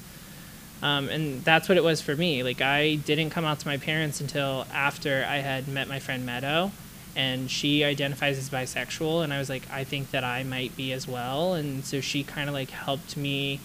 Um, 0.84 1.10
and 1.10 1.44
that's 1.44 1.70
what 1.70 1.78
it 1.78 1.84
was 1.84 2.02
for 2.02 2.16
me. 2.16 2.44
Like, 2.44 2.62
I 2.62 2.96
didn't 2.96 3.30
come 3.30 3.46
out 3.46 3.60
to 3.60 3.68
my 3.68 3.78
parents 3.78 4.20
until 4.20 4.66
after 4.74 5.26
I 5.28 5.38
had 5.38 5.68
met 5.68 5.88
my 5.88 6.00
friend 6.00 6.26
Meadow, 6.26 6.72
and 7.16 7.52
she 7.52 7.84
identifies 7.84 8.38
as 8.38 8.50
bisexual. 8.50 9.24
And 9.24 9.34
I 9.34 9.38
was 9.38 9.50
like, 9.50 9.64
I 9.72 9.84
think 9.84 10.12
that 10.12 10.24
I 10.24 10.44
might 10.44 10.76
be 10.76 10.92
as 10.92 11.08
well. 11.08 11.54
And 11.54 11.86
so 11.86 12.02
she 12.02 12.24
kind 12.24 12.50
of 12.50 12.56
like 12.56 12.72
helped 12.72 13.16
me, 13.16 13.60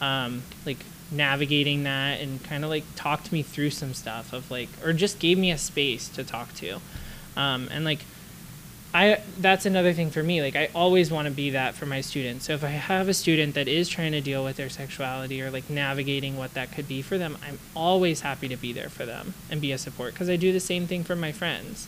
um, 0.00 0.42
like, 0.66 0.84
navigating 1.10 1.84
that 1.84 2.20
and 2.20 2.44
kind 2.44 2.64
of 2.64 2.68
like 2.68 2.84
talked 2.94 3.32
me 3.32 3.42
through 3.42 3.70
some 3.70 3.94
stuff 3.94 4.34
of 4.34 4.50
like, 4.50 4.68
or 4.84 4.92
just 4.92 5.18
gave 5.18 5.38
me 5.38 5.50
a 5.50 5.56
space 5.56 6.06
to 6.10 6.22
talk 6.22 6.52
to. 6.52 6.80
Um, 7.34 7.68
and 7.72 7.82
like, 7.82 8.00
I 8.94 9.20
that's 9.38 9.66
another 9.66 9.92
thing 9.92 10.10
for 10.10 10.22
me. 10.22 10.40
Like 10.40 10.56
I 10.56 10.70
always 10.74 11.10
want 11.10 11.26
to 11.26 11.34
be 11.34 11.50
that 11.50 11.74
for 11.74 11.86
my 11.86 12.00
students. 12.00 12.46
So 12.46 12.54
if 12.54 12.64
I 12.64 12.68
have 12.68 13.08
a 13.08 13.14
student 13.14 13.54
that 13.54 13.68
is 13.68 13.88
trying 13.88 14.12
to 14.12 14.20
deal 14.20 14.42
with 14.42 14.56
their 14.56 14.70
sexuality 14.70 15.42
or 15.42 15.50
like 15.50 15.68
navigating 15.68 16.36
what 16.36 16.54
that 16.54 16.72
could 16.72 16.88
be 16.88 17.02
for 17.02 17.18
them, 17.18 17.36
I'm 17.46 17.58
always 17.76 18.22
happy 18.22 18.48
to 18.48 18.56
be 18.56 18.72
there 18.72 18.88
for 18.88 19.04
them 19.04 19.34
and 19.50 19.60
be 19.60 19.72
a 19.72 19.78
support 19.78 20.14
because 20.14 20.30
I 20.30 20.36
do 20.36 20.52
the 20.52 20.60
same 20.60 20.86
thing 20.86 21.04
for 21.04 21.16
my 21.16 21.32
friends. 21.32 21.86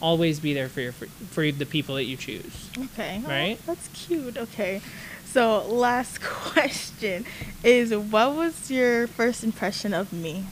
Always 0.00 0.40
be 0.40 0.52
there 0.52 0.68
for 0.68 0.80
your 0.80 0.92
for, 0.92 1.06
for 1.06 1.50
the 1.50 1.64
people 1.64 1.94
that 1.94 2.04
you 2.04 2.16
choose. 2.16 2.70
Okay. 2.76 3.22
Right? 3.26 3.58
Oh, 3.60 3.62
that's 3.66 3.88
cute. 3.88 4.36
Okay. 4.36 4.80
So, 5.24 5.66
last 5.66 6.20
question 6.22 7.24
is 7.62 7.94
what 7.94 8.34
was 8.34 8.70
your 8.70 9.06
first 9.06 9.44
impression 9.44 9.94
of 9.94 10.12
me? 10.12 10.46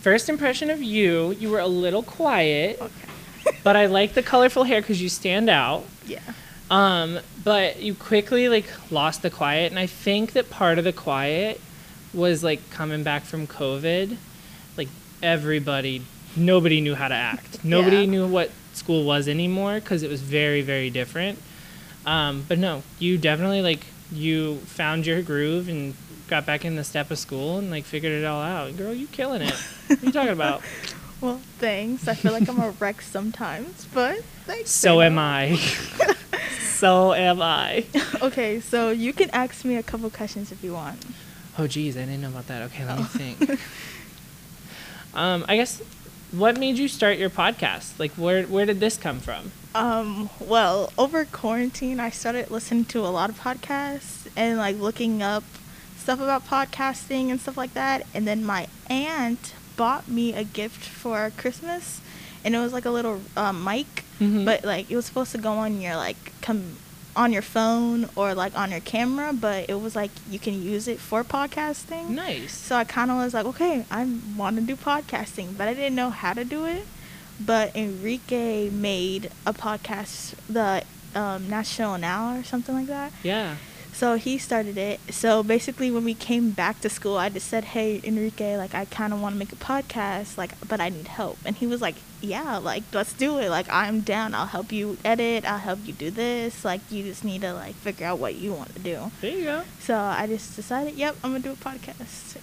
First 0.00 0.28
impression 0.28 0.70
of 0.70 0.82
you, 0.82 1.30
you 1.32 1.50
were 1.50 1.60
a 1.60 1.66
little 1.66 2.02
quiet, 2.02 2.78
Okay. 2.80 3.13
But 3.64 3.74
I 3.76 3.86
like 3.86 4.12
the 4.14 4.22
colorful 4.22 4.62
hair 4.64 4.80
because 4.80 5.02
you 5.02 5.08
stand 5.08 5.50
out. 5.50 5.84
Yeah. 6.06 6.20
Um, 6.70 7.18
but 7.42 7.80
you 7.82 7.94
quickly 7.94 8.48
like 8.48 8.66
lost 8.90 9.22
the 9.22 9.30
quiet, 9.30 9.70
and 9.72 9.78
I 9.78 9.86
think 9.86 10.32
that 10.34 10.48
part 10.50 10.78
of 10.78 10.84
the 10.84 10.92
quiet 10.92 11.60
was 12.12 12.44
like 12.44 12.70
coming 12.70 13.02
back 13.02 13.24
from 13.24 13.46
COVID. 13.46 14.16
Like 14.76 14.88
everybody, 15.22 16.02
nobody 16.36 16.80
knew 16.80 16.94
how 16.94 17.08
to 17.08 17.14
act. 17.14 17.64
Nobody 17.64 17.98
Yeah. 17.98 18.06
knew 18.06 18.26
what 18.28 18.50
school 18.72 19.04
was 19.04 19.28
anymore 19.28 19.74
because 19.74 20.02
it 20.02 20.10
was 20.10 20.20
very, 20.20 20.62
very 20.62 20.90
different. 20.90 21.38
Um, 22.06 22.44
but 22.48 22.58
no, 22.58 22.82
you 22.98 23.18
definitely 23.18 23.62
like 23.62 23.86
you 24.12 24.56
found 24.66 25.06
your 25.06 25.22
groove 25.22 25.68
and 25.68 25.94
got 26.28 26.44
back 26.46 26.64
in 26.64 26.76
the 26.76 26.84
step 26.84 27.10
of 27.10 27.18
school 27.18 27.58
and 27.58 27.70
like 27.70 27.84
figured 27.84 28.12
it 28.12 28.24
all 28.24 28.42
out. 28.42 28.76
Girl, 28.76 28.92
you 28.94 29.06
killing 29.08 29.42
it. 29.42 29.54
what 29.88 30.02
are 30.02 30.06
you 30.06 30.12
talking 30.12 30.32
about? 30.32 30.62
Well, 31.24 31.40
thanks. 31.58 32.06
I 32.06 32.12
feel 32.12 32.32
like 32.32 32.46
I'm 32.50 32.60
a 32.60 32.70
wreck 32.80 33.00
sometimes, 33.00 33.86
but 33.94 34.22
thanks. 34.44 34.70
So 34.70 35.00
am. 35.00 35.18
I. 35.18 35.56
so 36.60 37.14
am 37.14 37.40
I. 37.40 37.86
Okay, 38.20 38.60
so 38.60 38.90
you 38.90 39.14
can 39.14 39.30
ask 39.30 39.64
me 39.64 39.76
a 39.76 39.82
couple 39.82 40.10
questions 40.10 40.52
if 40.52 40.62
you 40.62 40.74
want. 40.74 41.02
Oh, 41.58 41.66
geez, 41.66 41.96
I 41.96 42.00
didn't 42.00 42.20
know 42.20 42.28
about 42.28 42.46
that. 42.48 42.60
Okay, 42.64 42.84
let 42.84 42.98
me 42.98 43.04
Oh. 43.04 43.06
think. 43.06 43.40
um, 45.14 45.46
I 45.48 45.56
guess, 45.56 45.80
what 46.32 46.58
made 46.58 46.76
you 46.76 46.88
start 46.88 47.16
your 47.16 47.30
podcast? 47.30 47.98
Like, 47.98 48.12
where 48.12 48.42
where 48.44 48.66
did 48.66 48.80
this 48.80 48.98
come 48.98 49.18
from? 49.20 49.50
Um, 49.74 50.28
well, 50.40 50.92
over 50.98 51.24
quarantine, 51.24 52.00
I 52.00 52.10
started 52.10 52.50
listening 52.50 52.84
to 52.86 53.00
a 53.00 53.08
lot 53.08 53.30
of 53.30 53.40
podcasts 53.40 54.28
and 54.36 54.58
like 54.58 54.76
looking 54.78 55.22
up 55.22 55.42
stuff 55.96 56.20
about 56.20 56.46
podcasting 56.46 57.30
and 57.30 57.40
stuff 57.40 57.56
like 57.56 57.72
that. 57.72 58.06
And 58.12 58.26
then 58.28 58.44
my 58.44 58.66
aunt 58.90 59.54
bought 59.76 60.08
me 60.08 60.32
a 60.34 60.44
gift 60.44 60.84
for 60.84 61.30
Christmas, 61.36 62.00
and 62.44 62.54
it 62.54 62.58
was 62.58 62.72
like 62.72 62.84
a 62.84 62.90
little 62.90 63.20
um, 63.36 63.64
mic, 63.64 64.04
Mhm. 64.20 64.44
but 64.44 64.64
like 64.64 64.90
it 64.90 64.96
was 64.96 65.06
supposed 65.06 65.32
to 65.32 65.38
go 65.38 65.52
on 65.52 65.80
your 65.80 65.96
like 65.96 66.32
come 66.40 66.76
on 67.16 67.32
your 67.32 67.42
phone 67.42 68.08
or 68.16 68.34
like 68.34 68.56
on 68.58 68.70
your 68.72 68.80
camera, 68.80 69.32
but 69.32 69.66
it 69.68 69.80
was 69.80 69.94
like 69.94 70.10
you 70.28 70.38
can 70.38 70.60
use 70.62 70.88
it 70.88 70.98
for 70.98 71.22
podcasting. 71.22 72.08
Nice. 72.10 72.52
So 72.52 72.74
I 72.76 72.84
kind 72.84 73.10
of 73.10 73.16
was 73.18 73.34
like, 73.34 73.46
okay, 73.46 73.84
I 73.90 74.08
want 74.36 74.56
to 74.56 74.62
do 74.62 74.74
podcasting, 74.76 75.56
but 75.56 75.68
I 75.68 75.74
didn't 75.74 75.94
know 75.94 76.10
how 76.10 76.32
to 76.34 76.44
do 76.44 76.64
it. 76.64 76.86
But 77.40 77.74
Enrique 77.76 78.68
made 78.70 79.30
a 79.46 79.52
podcast, 79.52 80.34
the 80.48 80.82
um, 81.14 81.48
National 81.48 81.98
Now 81.98 82.36
or 82.36 82.44
something 82.44 82.74
like 82.74 82.86
that. 82.86 83.12
Yeah. 83.22 83.56
So 83.94 84.16
he 84.16 84.38
started 84.38 84.76
it. 84.76 84.98
So 85.10 85.44
basically, 85.44 85.88
when 85.92 86.02
we 86.04 86.14
came 86.14 86.50
back 86.50 86.80
to 86.80 86.90
school, 86.90 87.16
I 87.16 87.28
just 87.28 87.46
said, 87.46 87.64
"Hey, 87.64 88.00
Enrique, 88.02 88.56
like 88.56 88.74
I 88.74 88.86
kind 88.86 89.12
of 89.12 89.20
want 89.20 89.36
to 89.36 89.38
make 89.38 89.52
a 89.52 89.56
podcast, 89.56 90.36
like, 90.36 90.52
but 90.68 90.80
I 90.80 90.88
need 90.88 91.06
help." 91.06 91.38
And 91.44 91.54
he 91.54 91.66
was 91.68 91.80
like, 91.80 91.94
"Yeah, 92.20 92.58
like 92.58 92.82
let's 92.92 93.12
do 93.12 93.38
it. 93.38 93.50
Like 93.50 93.66
I'm 93.70 94.00
down. 94.00 94.34
I'll 94.34 94.46
help 94.46 94.72
you 94.72 94.98
edit. 95.04 95.44
I'll 95.44 95.58
help 95.58 95.78
you 95.86 95.92
do 95.92 96.10
this. 96.10 96.64
Like 96.64 96.80
you 96.90 97.04
just 97.04 97.24
need 97.24 97.42
to 97.42 97.54
like 97.54 97.76
figure 97.76 98.06
out 98.08 98.18
what 98.18 98.34
you 98.34 98.52
want 98.52 98.74
to 98.74 98.80
do." 98.80 99.12
There 99.20 99.30
you 99.30 99.44
go. 99.44 99.62
So 99.78 99.96
I 99.96 100.26
just 100.26 100.56
decided, 100.56 100.94
"Yep, 100.96 101.16
I'm 101.22 101.30
gonna 101.30 101.44
do 101.44 101.52
a 101.52 101.56
podcast." 101.56 102.36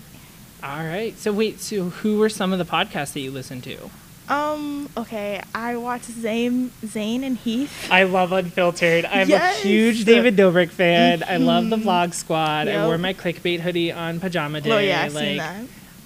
All 0.63 0.85
right. 0.85 1.17
So 1.19 1.33
wait. 1.33 1.59
So 1.59 1.89
who 1.89 2.17
were 2.17 2.29
some 2.29 2.53
of 2.53 2.59
the 2.59 2.65
podcasts 2.65 3.11
that 3.13 3.19
you 3.19 3.31
listened 3.31 3.63
to? 3.65 3.89
Um. 4.31 4.89
Okay. 4.97 5.41
I 5.53 5.75
watched 5.75 6.05
Zane, 6.05 6.71
Zane 6.85 7.23
and 7.23 7.37
Heath. 7.37 7.87
I 7.91 8.03
love 8.03 8.31
Unfiltered. 8.31 9.05
I'm 9.05 9.27
Yes. 9.29 9.59
a 9.59 9.67
huge 9.67 10.05
David 10.05 10.37
Dobrik 10.37 10.69
fan. 10.69 11.23
I 11.27 11.37
love 11.37 11.69
the 11.69 11.75
Mhm. 11.75 11.83
Vlog 11.83 12.13
Squad. 12.13 12.67
I 12.67 12.71
Yep. 12.73 12.85
wore 12.85 12.97
my 12.97 13.13
clickbait 13.13 13.59
hoodie 13.59 13.91
on 13.91 14.19
pajama 14.19 14.61
day. 14.61 14.71
oh 14.71 14.77
yeah, 14.77 15.01
I've 15.03 15.13
like, 15.13 15.23
seen 15.25 15.37
that. 15.37 15.55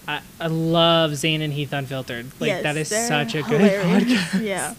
I, 0.07 0.19
I 0.39 0.47
love 0.47 1.15
Zane 1.15 1.41
and 1.41 1.53
Heath 1.53 1.71
Unfiltered. 1.73 2.27
Like 2.39 2.47
Yes, 2.49 2.63
that 2.63 2.77
is 2.77 2.87
such 2.89 3.35
a 3.35 3.41
good 3.43 3.61
podcast. 3.83 4.41
Yeah. 4.43 4.73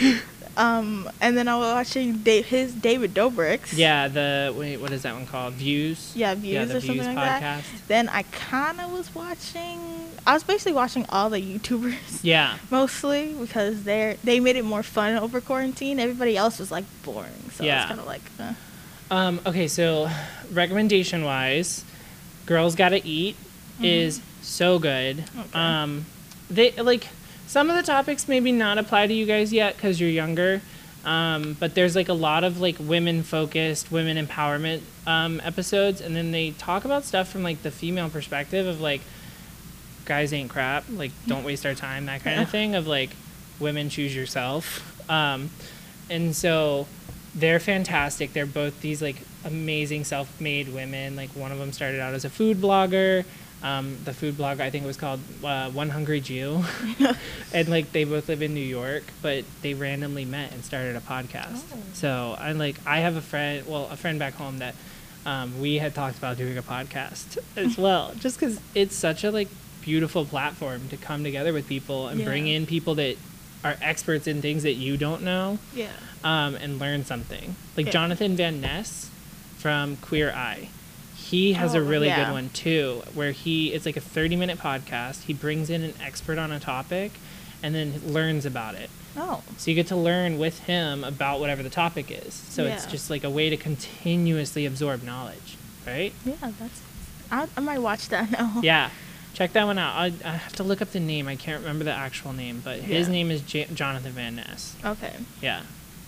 Um. 0.56 1.08
And 1.20 1.36
then 1.36 1.48
I 1.48 1.56
was 1.56 1.72
watching 1.72 2.18
Dave, 2.18 2.46
his 2.46 2.72
David 2.74 3.14
Dobrik's. 3.14 3.72
Yeah, 3.74 4.08
the 4.08 4.54
wait, 4.56 4.78
what 4.78 4.92
is 4.92 5.02
that 5.02 5.14
one 5.14 5.26
called? 5.26 5.54
Views. 5.54 6.12
Yeah, 6.14 6.34
Views 6.34 6.44
yeah, 6.54 6.64
the 6.66 6.76
or 6.76 6.80
something 6.80 6.94
Views 7.02 7.06
like 7.06 7.16
podcast. 7.16 7.40
that. 7.40 7.64
Then 7.88 8.08
I 8.08 8.22
kind 8.22 8.80
of 8.80 8.92
was 8.92 9.14
watching. 9.14 9.80
I 10.26 10.34
was 10.34 10.44
basically 10.44 10.72
watching 10.74 11.06
all 11.08 11.30
the 11.30 11.40
YouTubers. 11.40 12.20
Yeah, 12.22 12.56
Mostly 12.70 13.34
because 13.34 13.82
they're 13.84 14.16
they 14.22 14.40
made 14.40 14.56
it 14.56 14.64
more 14.64 14.82
fun 14.82 15.16
over 15.16 15.40
quarantine. 15.40 15.98
Everybody 15.98 16.36
else 16.36 16.58
was 16.58 16.70
like 16.70 16.84
boring, 17.02 17.32
so 17.54 17.64
Yeah. 17.64 17.80
it's 17.82 17.88
kind 17.88 18.00
of 18.00 18.06
like. 18.06 18.22
Uh. 18.38 18.52
Um, 19.10 19.40
okay, 19.44 19.68
so 19.68 20.08
recommendation 20.52 21.24
wise, 21.24 21.84
Girls 22.46 22.74
Gotta 22.74 23.00
Eat 23.04 23.36
is 23.82 24.20
so 24.42 24.78
good. 24.78 25.18
Mm-hmm. 25.18 25.40
Okay. 25.40 25.58
Um, 25.58 26.06
they 26.48 26.70
like 26.72 27.08
some 27.52 27.68
of 27.68 27.76
the 27.76 27.82
topics 27.82 28.28
maybe 28.28 28.50
not 28.50 28.78
apply 28.78 29.06
to 29.06 29.12
you 29.12 29.26
guys 29.26 29.52
yet 29.52 29.76
because 29.76 30.00
you're 30.00 30.08
younger. 30.08 30.62
Um, 31.04 31.54
but 31.60 31.74
there's 31.74 31.94
like 31.94 32.08
a 32.08 32.14
lot 32.14 32.44
of 32.44 32.60
like 32.60 32.76
women 32.80 33.22
focused, 33.24 33.92
women 33.92 34.16
empowerment 34.24 34.80
um, 35.06 35.38
episodes, 35.44 36.00
and 36.00 36.16
then 36.16 36.30
they 36.30 36.52
talk 36.52 36.84
about 36.86 37.04
stuff 37.04 37.28
from 37.28 37.42
like 37.42 37.62
the 37.62 37.70
female 37.70 38.08
perspective 38.08 38.66
of 38.66 38.80
like 38.80 39.02
guys 40.06 40.32
ain't 40.32 40.48
crap, 40.50 40.84
like 40.90 41.10
don't 41.26 41.44
waste 41.44 41.66
our 41.66 41.74
time, 41.74 42.06
that 42.06 42.22
kind 42.22 42.36
Yeah. 42.36 42.42
of 42.42 42.50
thing. 42.50 42.74
Of 42.74 42.86
like 42.86 43.10
women 43.60 43.90
choose 43.90 44.14
yourself. 44.16 45.10
Um, 45.10 45.50
and 46.08 46.34
so 46.34 46.86
they're 47.34 47.60
fantastic. 47.60 48.32
They're 48.32 48.46
both 48.46 48.80
these 48.80 49.02
like 49.02 49.16
amazing 49.44 50.04
self-made 50.04 50.68
women. 50.72 51.16
Like 51.16 51.30
one 51.30 51.52
of 51.52 51.58
them 51.58 51.72
started 51.72 52.00
out 52.00 52.14
as 52.14 52.24
a 52.24 52.30
food 52.30 52.58
blogger. 52.58 53.24
Um, 53.62 53.96
the 54.04 54.12
food 54.12 54.36
blog 54.36 54.60
I 54.60 54.70
think 54.70 54.82
it 54.82 54.86
was 54.88 54.96
called 54.96 55.20
uh, 55.44 55.70
One 55.70 55.88
Hungry 55.90 56.20
Jew, 56.20 56.64
and 57.54 57.68
like 57.68 57.92
they 57.92 58.04
both 58.04 58.28
live 58.28 58.42
in 58.42 58.54
New 58.54 58.60
York, 58.60 59.04
but 59.22 59.44
they 59.62 59.74
randomly 59.74 60.24
met 60.24 60.52
and 60.52 60.64
started 60.64 60.96
a 60.96 61.00
podcast. 61.00 61.62
Oh. 61.72 61.76
So 61.92 62.36
I 62.38 62.52
like 62.52 62.76
I 62.86 62.98
have 63.00 63.16
a 63.16 63.20
friend, 63.20 63.64
well, 63.68 63.88
a 63.90 63.96
friend 63.96 64.18
back 64.18 64.34
home 64.34 64.58
that 64.58 64.74
um, 65.24 65.60
we 65.60 65.78
had 65.78 65.94
talked 65.94 66.18
about 66.18 66.36
doing 66.38 66.58
a 66.58 66.62
podcast 66.62 67.38
as 67.56 67.78
well, 67.86 68.12
just 68.18 68.40
because 68.40 68.58
it's 68.74 68.96
such 68.96 69.22
a 69.22 69.30
like 69.30 69.48
beautiful 69.80 70.24
platform 70.24 70.88
to 70.88 70.96
come 70.96 71.22
together 71.24 71.52
with 71.52 71.68
people 71.68 72.08
and 72.08 72.24
bring 72.24 72.46
in 72.48 72.66
people 72.66 72.94
that 72.96 73.16
are 73.64 73.76
experts 73.80 74.26
in 74.26 74.42
things 74.42 74.64
that 74.64 74.72
you 74.74 74.96
don't 74.96 75.22
know 75.22 75.58
Yeah. 75.72 75.90
um, 76.24 76.56
and 76.56 76.80
learn 76.80 77.04
something. 77.04 77.54
Like 77.76 77.86
Yeah. 77.86 77.92
Jonathan 77.92 78.34
Van 78.36 78.60
Ness 78.60 79.08
from 79.58 79.96
Queer 79.96 80.32
Eye. 80.32 80.68
He 81.32 81.54
has 81.54 81.74
a 81.74 81.78
Oh, 81.78 81.82
really 81.82 82.08
yeah. 82.08 82.26
good 82.26 82.32
one 82.32 82.50
too, 82.50 83.02
where 83.14 83.32
he 83.32 83.72
it's 83.72 83.86
like 83.86 83.96
a 83.96 84.00
30 84.02 84.36
minute 84.36 84.58
podcast. 84.58 85.22
He 85.24 85.32
brings 85.32 85.70
in 85.70 85.82
an 85.82 85.94
expert 86.00 86.36
on 86.38 86.52
a 86.52 86.60
topic 86.60 87.10
and 87.62 87.74
then 87.74 88.00
learns 88.06 88.44
about 88.44 88.74
it. 88.74 88.90
Oh. 89.16 89.42
So 89.56 89.70
you 89.70 89.74
get 89.74 89.86
to 89.86 89.96
learn 89.96 90.38
with 90.38 90.58
him 90.60 91.04
about 91.04 91.40
whatever 91.40 91.62
the 91.62 91.70
topic 91.70 92.10
is. 92.10 92.34
So 92.34 92.64
it's 92.66 92.84
just 92.86 93.08
like 93.10 93.24
a 93.24 93.30
way 93.30 93.48
to 93.50 93.56
continuously 93.56 94.66
absorb 94.66 95.02
knowledge, 95.02 95.56
right? 95.86 96.12
Yeah, 96.24 96.34
that's. 96.58 96.82
I, 97.30 97.46
I 97.56 97.60
might 97.60 97.78
watch 97.78 98.08
that 98.10 98.30
now. 98.38 98.60
Yeah. 98.62 98.90
Check 99.32 99.54
that 99.54 99.64
one 99.64 99.78
out. 99.78 99.94
I, 99.96 100.12
I 100.24 100.32
have 100.36 100.52
to 100.56 100.62
look 100.62 100.82
up 100.82 100.90
the 100.90 101.00
name. 101.00 101.26
I 101.28 101.36
can't 101.36 101.60
remember 101.62 101.84
the 101.84 101.92
actual 101.92 102.34
name, 102.34 102.60
but 102.62 102.80
his 102.80 103.08
name 103.08 103.30
is 103.30 103.40
J- 103.40 103.68
Jonathan 103.72 104.12
Van 104.12 104.36
Ness. 104.36 104.76
Okay. 104.84 105.14
Yeah. 105.40 105.62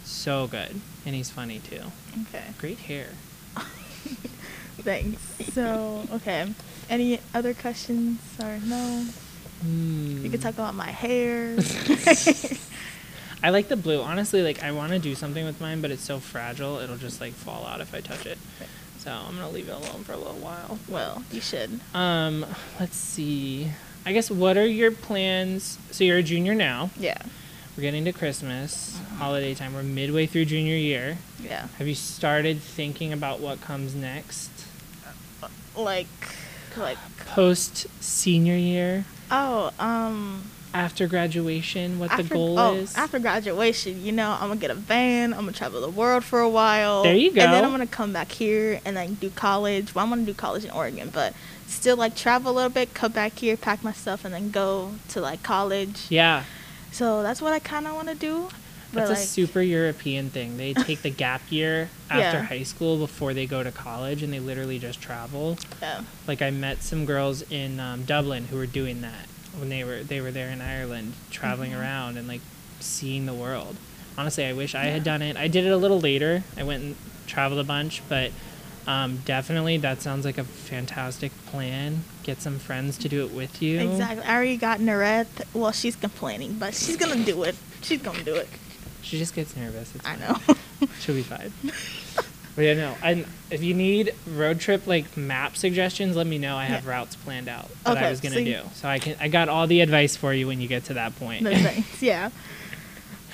So 0.04 0.46
good. 0.46 0.78
And 1.06 1.14
he's 1.14 1.30
funny 1.30 1.60
too. 1.60 1.80
Okay. 2.28 2.44
Great 2.58 2.78
hair. 2.80 3.08
Thanks. 4.84 5.20
So 5.54 6.06
okay. 6.12 6.52
Any 6.88 7.18
other 7.34 7.54
questions 7.54 8.20
or 8.40 8.58
no? 8.64 9.06
You 9.66 10.28
can 10.28 10.40
talk 10.40 10.54
about 10.54 10.74
my 10.74 10.90
hair. 10.90 11.56
I 13.42 13.50
like 13.50 13.68
the 13.68 13.76
blue. 13.76 14.00
Honestly, 14.02 14.42
like 14.42 14.62
I 14.62 14.72
want 14.72 14.92
to 14.92 14.98
do 14.98 15.14
something 15.14 15.44
with 15.44 15.60
mine, 15.60 15.80
but 15.80 15.90
it's 15.90 16.02
so 16.02 16.18
fragile, 16.18 16.78
it'll 16.78 16.96
just 16.96 17.20
like 17.20 17.32
fall 17.32 17.66
out 17.66 17.80
if 17.80 17.94
I 17.94 18.00
touch 18.00 18.26
it. 18.26 18.38
So 18.98 19.10
I'm 19.10 19.34
gonna 19.36 19.50
leave 19.50 19.68
it 19.68 19.72
alone 19.72 20.02
for 20.04 20.12
a 20.12 20.16
little 20.16 20.34
while. 20.34 20.78
well, 20.88 21.22
you 21.30 21.40
should. 21.40 21.80
Um, 21.94 22.46
let's 22.80 22.96
see. 22.96 23.70
I 24.06 24.12
guess 24.12 24.30
what 24.30 24.56
are 24.56 24.66
your 24.66 24.90
plans? 24.90 25.78
So 25.90 26.04
you're 26.04 26.18
a 26.18 26.22
junior 26.22 26.54
now. 26.54 26.90
Yeah. 26.98 27.20
We're 27.76 27.82
getting 27.82 28.04
to 28.04 28.12
Christmas, 28.12 28.98
holiday 29.18 29.54
time. 29.54 29.74
We're 29.74 29.82
midway 29.82 30.26
through 30.26 30.44
junior 30.44 30.76
year. 30.76 31.18
Yeah. 31.42 31.66
Have 31.78 31.88
you 31.88 31.94
started 31.94 32.60
thinking 32.60 33.12
about 33.12 33.40
what 33.40 33.60
comes 33.60 33.94
next? 33.94 34.50
Like, 35.76 36.06
like. 36.76 36.98
Post 37.26 37.86
senior 38.02 38.56
year, 38.56 39.04
Oh, 39.30 39.70
um. 39.78 40.44
after 40.72 41.06
graduation, 41.08 41.98
what 41.98 42.16
the 42.16 42.22
goal 42.22 42.58
oh, 42.58 42.74
is? 42.74 42.94
after 42.96 43.18
graduation, 43.18 44.04
you 44.04 44.12
know, 44.12 44.32
I'm 44.40 44.48
gonna 44.48 44.56
get 44.56 44.70
a 44.70 44.74
van. 44.74 45.32
I'm 45.32 45.40
gonna 45.40 45.52
travel 45.52 45.80
the 45.80 45.88
world 45.88 46.24
for 46.24 46.40
a 46.40 46.48
while. 46.48 47.02
There 47.02 47.14
you 47.14 47.32
go. 47.32 47.40
And 47.40 47.52
then. 47.52 47.64
I'm 47.64 47.70
gonna 47.70 47.86
come 47.86 48.12
back 48.12 48.30
here 48.30 48.80
and 48.84 48.94
like 48.96 49.18
do 49.20 49.30
college. 49.30 49.94
Well, 49.94 50.04
I'm 50.04 50.10
gonna 50.10 50.22
do 50.22 50.34
college 50.34 50.64
in 50.64 50.70
Oregon, 50.70 51.10
but 51.12 51.32
still 51.66 51.96
like 51.96 52.14
travel 52.14 52.52
a 52.52 52.54
little 52.54 52.70
bit, 52.70 52.94
come 52.94 53.12
back 53.12 53.32
here, 53.38 53.56
pack 53.56 53.82
my 53.82 53.92
stuff, 53.92 54.24
and 54.24 54.32
then 54.34 54.50
go 54.50 54.92
to 55.08 55.20
like 55.20 55.42
college. 55.42 56.06
yeah. 56.10 56.44
So 56.92 57.24
that's 57.24 57.42
what 57.42 57.52
I 57.52 57.58
kind 57.58 57.88
of 57.88 57.94
want 57.94 58.06
to 58.08 58.14
do. 58.14 58.48
That's 58.94 59.10
like, 59.10 59.18
a 59.18 59.22
super 59.22 59.60
European 59.60 60.30
thing. 60.30 60.56
They 60.56 60.72
take 60.90 61.02
the 61.02 61.10
gap 61.10 61.42
year 61.50 61.88
after 62.10 62.38
Yeah. 62.38 62.42
high 62.44 62.62
school 62.62 62.96
before 62.98 63.34
they 63.34 63.46
go 63.46 63.62
to 63.62 63.70
college, 63.72 64.22
and 64.22 64.32
they 64.32 64.40
literally 64.40 64.78
just 64.78 65.00
travel. 65.00 65.58
yeah. 65.82 66.02
Like 66.26 66.42
I 66.42 66.50
met 66.50 66.82
some 66.82 67.04
girls 67.06 67.42
in 67.50 67.80
um, 67.80 68.04
Dublin 68.04 68.44
who 68.46 68.56
were 68.56 68.66
doing 68.66 69.00
that 69.02 69.26
when 69.58 69.68
they 69.68 69.84
were 69.84 70.02
they 70.02 70.20
were 70.20 70.30
there 70.32 70.48
in 70.50 70.60
Ireland, 70.60 71.12
traveling 71.30 71.72
Mhm. 71.72 71.80
around 71.80 72.16
and 72.18 72.26
like 72.26 72.40
seeing 72.80 73.26
the 73.26 73.34
world. 73.34 73.76
Honestly, 74.16 74.44
I 74.44 74.52
wish 74.52 74.74
I 74.74 74.84
had 74.84 75.02
done 75.04 75.22
it. 75.22 75.36
I 75.36 75.48
did 75.48 75.64
it 75.66 75.70
a 75.70 75.76
little 75.76 76.00
later. 76.00 76.42
I 76.56 76.62
went 76.62 76.82
and 76.82 76.96
traveled 77.26 77.58
a 77.60 77.64
bunch, 77.64 78.00
but 78.08 78.30
um, 78.86 79.18
definitely 79.24 79.76
that 79.78 80.02
sounds 80.02 80.24
like 80.26 80.36
a 80.38 80.44
fantastic 80.44 81.32
plan. 81.46 82.04
Get 82.22 82.40
some 82.42 82.58
friends 82.58 82.98
to 82.98 83.08
do 83.08 83.24
it 83.24 83.32
with 83.32 83.62
you. 83.62 83.80
Exactly. 83.80 84.22
I 84.24 84.34
already 84.36 84.56
got 84.56 84.78
Nareth. 84.80 85.42
Well, 85.54 85.72
she's 85.72 85.96
complaining, 85.96 86.54
but 86.58 86.74
she's 86.74 86.96
gonna 86.96 87.24
do 87.24 87.42
it. 87.44 87.56
She's 87.82 88.02
gonna 88.02 88.22
do 88.22 88.34
it. 88.34 88.48
She 89.04 89.18
just 89.18 89.34
gets 89.34 89.54
nervous. 89.56 89.94
It's 89.94 90.04
I 90.06 90.16
fine. 90.16 90.20
know. 90.80 90.88
She'll 91.00 91.14
be 91.14 91.22
fine. 91.22 91.52
but 92.56 92.62
yeah, 92.62 92.74
no. 92.74 92.96
And 93.02 93.26
if 93.50 93.62
you 93.62 93.74
need 93.74 94.14
road 94.26 94.58
trip 94.60 94.86
like 94.86 95.16
map 95.16 95.56
suggestions, 95.56 96.16
let 96.16 96.26
me 96.26 96.38
know. 96.38 96.56
I 96.56 96.64
have 96.64 96.84
Yeah. 96.84 96.90
routes 96.90 97.14
planned 97.16 97.48
out 97.48 97.70
that 97.84 97.98
I 97.98 98.10
was 98.10 98.20
gonna 98.20 98.34
so 98.34 98.40
you- 98.40 98.54
do. 98.54 98.62
So 98.74 98.88
I 98.88 98.98
can. 98.98 99.16
I 99.20 99.28
got 99.28 99.48
all 99.48 99.66
the 99.66 99.80
advice 99.80 100.16
for 100.16 100.32
you 100.34 100.46
when 100.46 100.60
you 100.60 100.68
get 100.68 100.84
to 100.86 100.94
that 100.94 101.14
point. 101.16 101.42
no 101.42 101.50
thanks. 101.54 102.02
Yeah. 102.02 102.30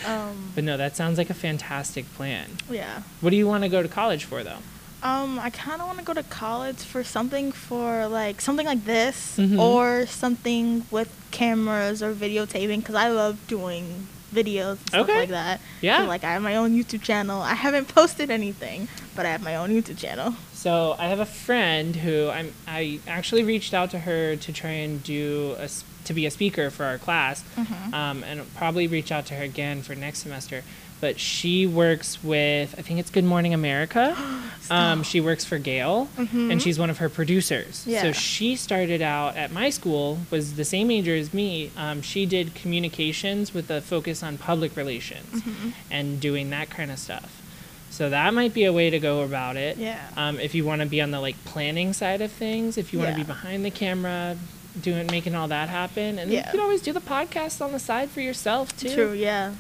Um. 0.07 0.53
but 0.55 0.65
no, 0.65 0.77
that 0.79 0.97
sounds 0.97 1.19
like 1.19 1.29
a 1.31 1.35
fantastic 1.35 2.11
plan. 2.15 2.49
Yeah. 2.71 3.03
What 3.21 3.31
do 3.31 3.37
you 3.37 3.47
want 3.47 3.65
to 3.65 3.69
go 3.69 3.83
to 3.83 3.89
college 3.89 4.25
for 4.25 4.43
though? 4.43 4.59
Um, 5.03 5.39
I 5.39 5.49
kind 5.51 5.81
of 5.81 5.87
want 5.87 5.99
to 5.99 6.05
go 6.05 6.13
to 6.15 6.23
college 6.25 6.77
for 6.79 7.03
something 7.05 7.53
for 7.53 8.07
like 8.07 8.41
something 8.41 8.67
like 8.67 8.85
this 8.85 9.37
Mhm. 9.39 9.59
or 9.59 10.07
something 10.07 10.85
with 10.91 11.11
cameras 11.31 12.03
or 12.03 12.13
videotaping 12.15 12.79
because 12.79 12.95
I 12.95 13.09
love 13.09 13.39
doing 13.47 14.09
videos 14.33 14.73
and 14.79 14.89
stuff 14.89 15.09
Okay. 15.09 15.17
like 15.21 15.29
that. 15.31 15.61
Yeah. 15.81 15.99
So, 16.03 16.05
like 16.07 16.25
I 16.25 16.33
have 16.33 16.43
my 16.43 16.57
own 16.57 16.73
YouTube 16.77 17.03
channel. 17.03 17.41
I 17.43 17.55
haven't 17.55 17.89
posted 17.89 18.31
anything, 18.31 18.89
but 19.17 19.27
I 19.27 19.31
have 19.31 19.43
my 19.43 19.57
own 19.57 19.71
YouTube 19.71 19.99
channel. 19.99 20.35
So 20.53 20.95
I 20.99 21.07
have 21.09 21.21
a 21.21 21.27
friend 21.27 21.97
who 21.97 22.29
I'm. 22.29 22.53
I 22.69 23.01
actually 23.09 23.43
reached 23.45 23.73
out 23.75 23.91
to 23.93 23.99
her 24.01 24.37
to 24.37 24.53
try 24.53 24.71
and 24.71 25.03
do 25.03 25.55
a 25.59 25.69
to 26.05 26.15
be 26.15 26.27
a 26.27 26.31
speaker 26.31 26.71
for 26.71 26.85
our 26.85 26.99
class, 26.99 27.45
Mhm. 27.57 27.93
um, 27.95 28.25
and 28.25 28.41
I'll 28.41 28.47
probably 28.57 28.87
reach 28.87 29.13
out 29.13 29.27
to 29.27 29.35
her 29.35 29.43
again 29.45 29.83
for 29.83 29.95
next 29.95 30.21
semester. 30.21 30.63
But 31.01 31.19
she 31.19 31.67
works 31.67 32.23
with 32.23 32.75
I 32.79 32.83
think 32.83 33.01
it's 33.01 33.11
Good 33.11 33.25
Morning 33.25 33.55
America. 33.55 34.17
um, 34.71 35.03
she 35.03 35.21
works 35.21 35.45
for 35.45 35.59
Gail, 35.59 36.09
Mhm. 36.19 36.53
and 36.53 36.63
she's 36.63 36.79
one 36.79 36.91
of 36.91 36.99
her 36.99 37.09
producers. 37.09 37.83
Yeah. 37.87 38.03
So 38.03 38.13
she 38.13 38.55
started 38.57 39.01
out 39.03 39.37
at 39.37 39.51
my 39.51 39.71
school 39.71 40.19
was 40.31 40.55
the 40.55 40.65
same 40.65 40.89
major 40.89 41.15
as 41.15 41.33
me. 41.35 41.71
Um, 41.77 42.03
she 42.03 42.27
did 42.27 42.55
communications 42.55 43.53
with 43.55 43.71
a 43.71 43.81
focus 43.81 44.23
on 44.23 44.39
public 44.39 44.77
relations 44.77 45.43
Mhm. 45.43 45.73
and 45.91 46.21
doing 46.21 46.51
that 46.51 46.71
kind 46.71 46.91
of 46.91 46.99
stuff. 46.99 47.31
So 47.91 48.09
that 48.11 48.33
might 48.35 48.55
be 48.55 48.65
a 48.65 48.73
way 48.73 48.91
to 48.91 48.99
go 49.01 49.23
about 49.23 49.57
it. 49.57 49.77
Yeah. 49.77 49.99
Um, 50.17 50.39
if 50.39 50.55
you 50.55 50.65
want 50.65 50.81
to 50.81 50.87
be 50.87 51.01
on 51.01 51.11
the 51.11 51.21
like 51.21 51.43
planning 51.45 51.93
side 51.93 52.21
of 52.21 52.31
things, 52.31 52.79
if 52.79 52.93
you 52.93 52.99
want 53.01 53.13
to 53.13 53.19
Yeah. 53.19 53.25
be 53.25 53.27
behind 53.27 53.65
the 53.65 53.71
camera, 53.71 54.37
doing 54.81 55.09
making 55.11 55.35
all 55.35 55.49
that 55.49 55.69
happen, 55.69 56.19
and 56.19 56.31
Yeah. 56.31 56.45
you 56.47 56.51
could 56.53 56.61
always 56.61 56.81
do 56.83 56.93
the 56.93 57.01
podcast 57.01 57.61
on 57.61 57.73
the 57.73 57.81
side 57.81 58.11
for 58.11 58.21
yourself 58.21 58.77
too. 58.77 58.95
True. 58.95 59.13
Yeah. 59.13 59.53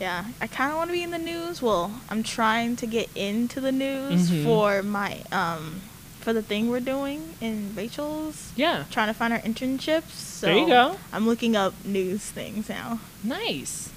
Yeah. 0.00 0.24
I 0.40 0.46
kind 0.46 0.70
of 0.70 0.76
want 0.76 0.90
to 0.90 0.92
be 0.92 1.02
in 1.02 1.10
the 1.10 1.18
news. 1.18 1.62
Well, 1.62 2.00
I'm 2.10 2.22
trying 2.22 2.76
to 2.76 2.86
get 2.86 3.08
into 3.14 3.60
the 3.60 3.72
news 3.72 4.30
Mhm. 4.30 4.44
for 4.44 4.82
my 4.82 5.22
um 5.32 5.82
for 6.20 6.32
the 6.32 6.42
thing 6.42 6.70
we're 6.70 6.80
doing 6.80 7.34
in 7.40 7.72
Rachel's. 7.76 8.50
Yeah. 8.56 8.84
Trying 8.90 9.08
to 9.08 9.14
find 9.14 9.32
our 9.32 9.40
internships. 9.40 10.10
So 10.12 10.46
There 10.46 10.56
you 10.58 10.66
go. 10.66 10.98
I'm 11.12 11.26
looking 11.26 11.54
up 11.54 11.74
news 11.84 12.22
things 12.22 12.68
now. 12.68 12.98
Nice. 13.22 13.90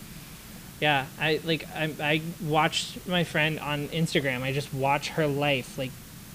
Yeah, 0.79 1.05
I 1.19 1.39
like 1.43 1.67
I 1.75 1.91
I 1.99 2.21
watched 2.41 3.07
my 3.07 3.23
friend 3.23 3.59
on 3.59 3.87
Instagram. 3.87 4.43
I 4.43 4.51
just 4.53 4.73
watch 4.73 5.09
her 5.09 5.25
life 5.25 5.77
like 5.77 5.91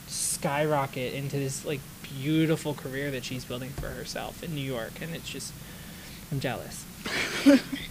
skyrocket 0.08 1.14
into 1.14 1.36
this 1.36 1.64
like 1.64 1.80
beautiful 2.20 2.74
career 2.74 3.10
that 3.12 3.24
she's 3.24 3.44
building 3.44 3.70
for 3.80 3.88
herself 3.88 4.42
in 4.42 4.54
New 4.54 4.60
York, 4.60 4.92
and 5.00 5.14
it's 5.14 5.28
just 5.28 5.52
I'm 6.32 6.40
jealous. 6.40 6.84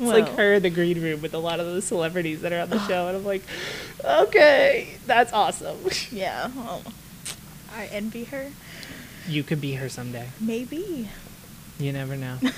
It's 0.00 0.08
like 0.08 0.28
her 0.30 0.54
in 0.54 0.62
the 0.62 0.70
green 0.70 1.00
room 1.00 1.22
with 1.22 1.34
a 1.34 1.38
lot 1.38 1.60
of 1.60 1.72
the 1.72 1.80
celebrities 1.80 2.40
that 2.42 2.52
are 2.52 2.60
on 2.60 2.70
the 2.70 2.78
show, 2.88 3.06
and 3.08 3.16
I'm 3.16 3.24
like, 3.24 3.42
okay, 4.04 4.96
that's 5.06 5.32
awesome. 5.32 5.78
Yeah. 6.10 6.50
Well, 6.54 6.82
I 7.76 7.86
envy 7.86 8.24
her. 8.24 8.50
You 9.28 9.42
could 9.42 9.60
be 9.60 9.74
her 9.74 9.88
someday. 9.88 10.28
Maybe. 10.40 11.08
You 11.78 11.92
never 11.92 12.16
know. 12.16 12.38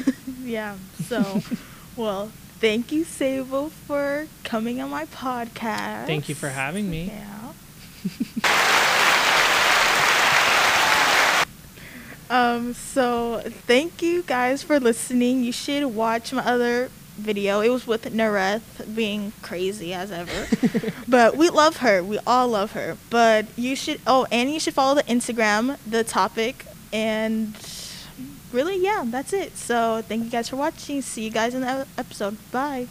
Yeah. 0.42 0.77
So, 1.07 1.42
well, 1.96 2.31
thank 2.61 2.92
you, 2.92 3.03
Sabo, 3.03 3.68
for 3.68 4.29
coming 4.44 4.81
on 4.81 4.90
my 4.90 5.07
podcast. 5.07 6.07
Thank 6.07 6.29
you 6.29 6.37
for 6.37 6.51
having 6.51 6.88
me. 6.88 7.12
Yeah. 7.12 7.53
um, 12.31 12.75
so 12.75 13.42
thank 13.44 14.03
you 14.03 14.22
guys 14.22 14.62
for 14.62 14.79
listening. 14.79 15.42
You 15.42 15.51
should 15.51 15.85
watch 15.87 16.33
my 16.33 16.44
other 16.44 16.90
video. 17.16 17.61
It 17.61 17.70
was 17.70 17.87
with 17.87 18.05
Nareth 18.05 18.94
being 18.94 19.33
crazy 19.42 19.92
as 19.92 20.11
ever. 20.11 20.46
but 21.09 21.37
we 21.37 21.50
love 21.50 21.79
her. 21.79 22.02
We 22.02 22.18
all 22.26 22.48
love 22.48 22.72
her. 22.72 22.96
But 23.11 23.46
you 23.57 23.76
should 23.76 24.00
oh, 24.07 24.26
and 24.31 24.50
you 24.50 24.61
should 24.61 24.74
follow 24.74 24.94
the 24.94 25.02
Instagram, 25.05 25.79
the 25.88 26.05
topic, 26.05 26.64
and 26.92 27.57
really, 28.52 28.79
yeah, 28.83 29.05
that's 29.07 29.33
it. 29.33 29.57
So 29.57 30.02
thank 30.07 30.24
you 30.24 30.31
guys 30.31 30.48
for 30.48 30.57
watching. 30.57 31.02
See 31.02 31.24
you 31.24 31.31
guys 31.31 31.55
in 31.55 31.62
the 31.62 31.87
episode. 31.98 32.37
Bye. 32.50 32.88